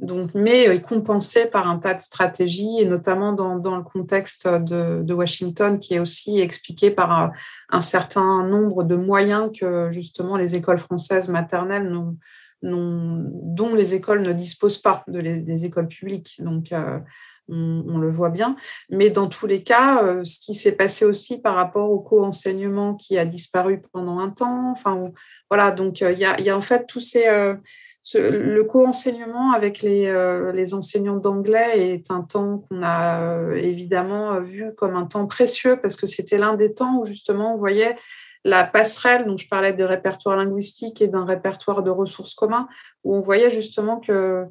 donc, 0.00 0.30
mais 0.34 0.80
compensés 0.80 1.46
par 1.46 1.68
un 1.68 1.78
tas 1.78 1.94
de 1.94 2.00
stratégies, 2.00 2.78
et 2.80 2.86
notamment 2.86 3.32
dans, 3.32 3.56
dans 3.56 3.76
le 3.76 3.82
contexte 3.82 4.48
de, 4.48 5.02
de, 5.02 5.14
Washington, 5.14 5.78
qui 5.78 5.94
est 5.94 5.98
aussi 5.98 6.40
expliqué 6.40 6.90
par 6.90 7.32
un 7.68 7.80
certain 7.80 8.44
nombre 8.44 8.82
de 8.82 8.96
moyens 8.96 9.50
que 9.58 9.90
justement 9.90 10.36
les 10.36 10.56
écoles 10.56 10.78
françaises 10.78 11.28
maternelles 11.28 11.92
dont 12.62 13.74
les 13.74 13.94
écoles 13.94 14.22
ne 14.22 14.32
disposent 14.32 14.78
pas, 14.78 15.04
de 15.06 15.18
les, 15.18 15.40
des 15.40 15.64
écoles 15.64 15.88
publiques. 15.88 16.36
Donc, 16.40 16.72
euh, 16.72 16.98
on, 17.48 17.98
le 17.98 18.10
voit 18.10 18.30
bien. 18.30 18.56
Mais 18.90 19.10
dans 19.10 19.28
tous 19.28 19.46
les 19.46 19.62
cas, 19.62 20.22
ce 20.24 20.38
qui 20.38 20.54
s'est 20.54 20.76
passé 20.76 21.04
aussi 21.04 21.38
par 21.38 21.56
rapport 21.56 21.90
au 21.90 21.98
co-enseignement 21.98 22.94
qui 22.94 23.18
a 23.18 23.24
disparu 23.24 23.82
pendant 23.92 24.20
un 24.20 24.30
temps, 24.30 24.70
enfin, 24.70 25.10
voilà, 25.50 25.72
donc 25.72 26.00
il 26.00 26.18
y, 26.18 26.50
a, 26.50 26.56
en 26.56 26.60
fait 26.60 26.86
tous 26.86 27.00
ces 27.00 27.26
le 28.14 28.62
co-enseignement 28.62 29.52
avec 29.52 29.82
les, 29.82 30.06
euh, 30.06 30.52
les 30.52 30.74
enseignants 30.74 31.18
d'anglais 31.18 31.92
est 31.92 32.10
un 32.10 32.22
temps 32.22 32.64
qu'on 32.68 32.82
a 32.82 33.20
euh, 33.20 33.54
évidemment 33.54 34.40
vu 34.40 34.74
comme 34.74 34.96
un 34.96 35.06
temps 35.06 35.26
précieux 35.26 35.78
parce 35.80 35.96
que 35.96 36.06
c'était 36.06 36.38
l'un 36.38 36.54
des 36.54 36.72
temps 36.72 36.98
où 37.00 37.04
justement 37.04 37.54
on 37.54 37.56
voyait 37.56 37.96
la 38.44 38.64
passerelle, 38.64 39.26
dont 39.26 39.36
je 39.36 39.48
parlais 39.48 39.72
de 39.72 39.84
répertoire 39.84 40.36
linguistique 40.36 41.02
et 41.02 41.08
d'un 41.08 41.24
répertoire 41.24 41.82
de 41.82 41.90
ressources 41.90 42.34
communs, 42.34 42.68
où 43.04 43.14
on 43.14 43.20
voyait 43.20 43.50
justement 43.50 44.00
que 44.00 44.46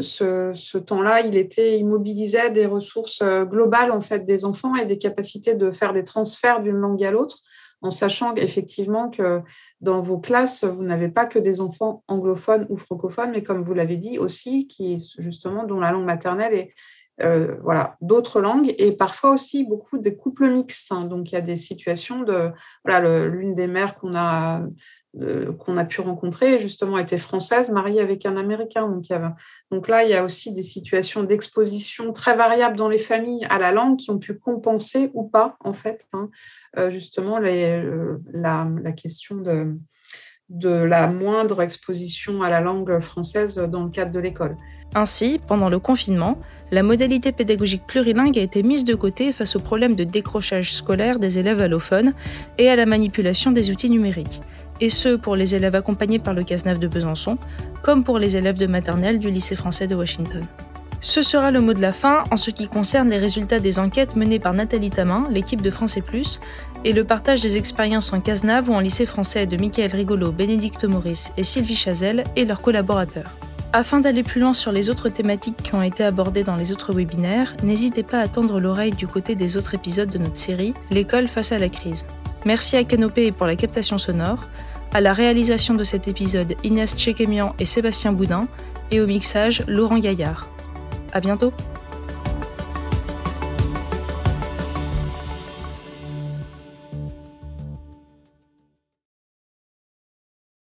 ce, 0.00 0.78
temps-là, 0.78 1.22
il 1.22 1.36
était 1.36 1.78
immobilisait 1.78 2.50
des 2.50 2.66
ressources 2.66 3.20
euh, 3.22 3.44
globales 3.44 3.90
en 3.90 4.00
fait 4.00 4.24
des 4.24 4.44
enfants 4.44 4.76
et 4.76 4.86
des 4.86 4.98
capacités 4.98 5.54
de 5.54 5.70
faire 5.70 5.92
des 5.92 6.04
transferts 6.04 6.62
d'une 6.62 6.76
langue 6.76 7.02
à 7.02 7.10
l'autre 7.10 7.38
en 7.82 7.90
sachant 7.90 8.34
effectivement 8.36 9.10
que 9.10 9.40
dans 9.80 10.00
vos 10.00 10.18
classes, 10.18 10.64
vous 10.64 10.84
n'avez 10.84 11.08
pas 11.08 11.26
que 11.26 11.38
des 11.38 11.60
enfants 11.60 12.04
anglophones 12.08 12.66
ou 12.68 12.76
francophones, 12.76 13.32
mais 13.32 13.42
comme 13.42 13.62
vous 13.64 13.74
l'avez 13.74 13.96
dit 13.96 14.18
aussi, 14.18 14.68
qui 14.68 14.98
justement 15.18 15.64
dont 15.64 15.80
la 15.80 15.90
langue 15.90 16.06
maternelle 16.06 16.54
est 16.54 16.74
euh, 17.22 17.56
voilà 17.62 17.96
d'autres 18.00 18.40
langues 18.40 18.74
et 18.78 18.92
parfois 18.92 19.30
aussi 19.30 19.64
beaucoup 19.64 19.98
de 19.98 20.10
couples 20.10 20.48
mixtes. 20.48 20.92
Hein. 20.92 21.04
Donc 21.04 21.30
il 21.30 21.34
y 21.34 21.38
a 21.38 21.42
des 21.42 21.56
situations 21.56 22.22
de 22.22 22.50
l'une 22.84 23.54
des 23.54 23.66
mères 23.66 23.94
qu'on 23.94 24.14
a 24.14 24.62
euh, 25.20 25.52
qu'on 25.52 25.76
a 25.76 25.84
pu 25.84 26.00
rencontrer, 26.00 26.58
justement, 26.58 26.96
était 26.96 27.18
française, 27.18 27.68
mariée 27.68 28.00
avec 28.00 28.24
un 28.24 28.38
Américain. 28.38 28.88
Donc, 28.88 29.10
il 29.10 29.88
là, 29.88 30.04
il 30.04 30.10
y 30.10 30.14
a 30.14 30.24
aussi 30.24 30.54
des 30.54 30.62
situations 30.62 31.22
d'exposition 31.22 32.14
très 32.14 32.34
variables 32.34 32.76
dans 32.76 32.88
les 32.88 32.96
familles 32.96 33.46
à 33.50 33.58
la 33.58 33.72
langue 33.72 33.98
qui 33.98 34.10
ont 34.10 34.18
pu 34.18 34.38
compenser 34.38 35.10
ou 35.12 35.28
pas, 35.28 35.58
en 35.60 35.74
fait, 35.74 36.06
hein, 36.14 36.30
euh, 36.78 36.88
justement, 36.88 37.38
la, 37.38 38.92
question 38.96 39.36
de 40.48 40.84
la 40.84 41.06
moindre 41.08 41.60
exposition 41.60 42.40
à 42.40 42.48
la 42.48 42.62
langue 42.62 42.98
française 43.00 43.58
dans 43.58 43.84
le 43.84 43.90
cadre 43.90 44.12
de 44.12 44.20
l'école. 44.20 44.56
Ainsi, 44.94 45.40
pendant 45.46 45.68
le 45.68 45.78
confinement, 45.78 46.38
la 46.70 46.82
modalité 46.82 47.32
pédagogique 47.32 47.86
plurilingue 47.86 48.38
a 48.38 48.42
été 48.42 48.62
mise 48.62 48.84
de 48.84 48.94
côté 48.94 49.32
face 49.32 49.56
au 49.56 49.60
problème 49.60 49.94
de 49.94 50.04
décrochage 50.04 50.72
scolaire 50.72 51.18
des 51.18 51.38
élèves 51.38 51.60
allophones 51.60 52.14
et 52.58 52.68
à 52.68 52.76
la 52.76 52.86
manipulation 52.86 53.52
des 53.52 53.70
outils 53.70 53.90
numériques 53.90 54.40
et 54.82 54.90
ce 54.90 55.14
pour 55.14 55.36
les 55.36 55.54
élèves 55.54 55.76
accompagnés 55.76 56.18
par 56.18 56.34
le 56.34 56.42
CASNAF 56.42 56.80
de 56.80 56.88
Besançon, 56.88 57.38
comme 57.82 58.02
pour 58.02 58.18
les 58.18 58.36
élèves 58.36 58.56
de 58.56 58.66
maternelle 58.66 59.20
du 59.20 59.30
lycée 59.30 59.54
français 59.54 59.86
de 59.86 59.94
Washington. 59.94 60.44
Ce 61.00 61.22
sera 61.22 61.50
le 61.50 61.60
mot 61.60 61.72
de 61.72 61.80
la 61.80 61.92
fin 61.92 62.24
en 62.30 62.36
ce 62.36 62.50
qui 62.50 62.68
concerne 62.68 63.08
les 63.08 63.18
résultats 63.18 63.60
des 63.60 63.78
enquêtes 63.78 64.16
menées 64.16 64.40
par 64.40 64.54
Nathalie 64.54 64.90
Tamin, 64.90 65.28
l'équipe 65.30 65.62
de 65.62 65.70
Français 65.70 66.00
Plus, 66.00 66.40
et 66.84 66.92
le 66.92 67.04
partage 67.04 67.42
des 67.42 67.56
expériences 67.56 68.12
en 68.12 68.20
CASNAV 68.20 68.70
ou 68.70 68.74
en 68.74 68.80
lycée 68.80 69.06
français 69.06 69.46
de 69.46 69.56
Michael 69.56 69.92
Rigolo, 69.92 70.32
Bénédicte 70.32 70.84
Maurice 70.84 71.32
et 71.36 71.44
Sylvie 71.44 71.76
Chazelle 71.76 72.24
et 72.34 72.44
leurs 72.44 72.60
collaborateurs. 72.60 73.36
Afin 73.74 74.00
d'aller 74.00 74.22
plus 74.22 74.38
loin 74.38 74.52
sur 74.52 74.70
les 74.70 74.90
autres 74.90 75.08
thématiques 75.08 75.62
qui 75.62 75.74
ont 75.74 75.80
été 75.80 76.04
abordées 76.04 76.44
dans 76.44 76.56
les 76.56 76.72
autres 76.72 76.92
webinaires, 76.92 77.54
n'hésitez 77.62 78.02
pas 78.02 78.20
à 78.20 78.28
tendre 78.28 78.60
l'oreille 78.60 78.92
du 78.92 79.06
côté 79.06 79.34
des 79.34 79.56
autres 79.56 79.74
épisodes 79.74 80.10
de 80.10 80.18
notre 80.18 80.36
série 80.36 80.74
L'école 80.90 81.26
face 81.26 81.52
à 81.52 81.58
la 81.58 81.70
crise. 81.70 82.04
Merci 82.44 82.76
à 82.76 82.84
Canopé 82.84 83.32
pour 83.32 83.46
la 83.46 83.56
captation 83.56 83.96
sonore, 83.96 84.46
à 84.92 85.00
la 85.00 85.14
réalisation 85.14 85.72
de 85.72 85.84
cet 85.84 86.06
épisode, 86.06 86.54
Inès 86.64 86.94
Tchekemian 86.94 87.54
et 87.58 87.64
Sébastien 87.64 88.12
Boudin, 88.12 88.46
et 88.90 89.00
au 89.00 89.06
mixage, 89.06 89.64
Laurent 89.66 89.98
Gaillard. 89.98 90.46
À 91.14 91.20
bientôt! 91.20 91.54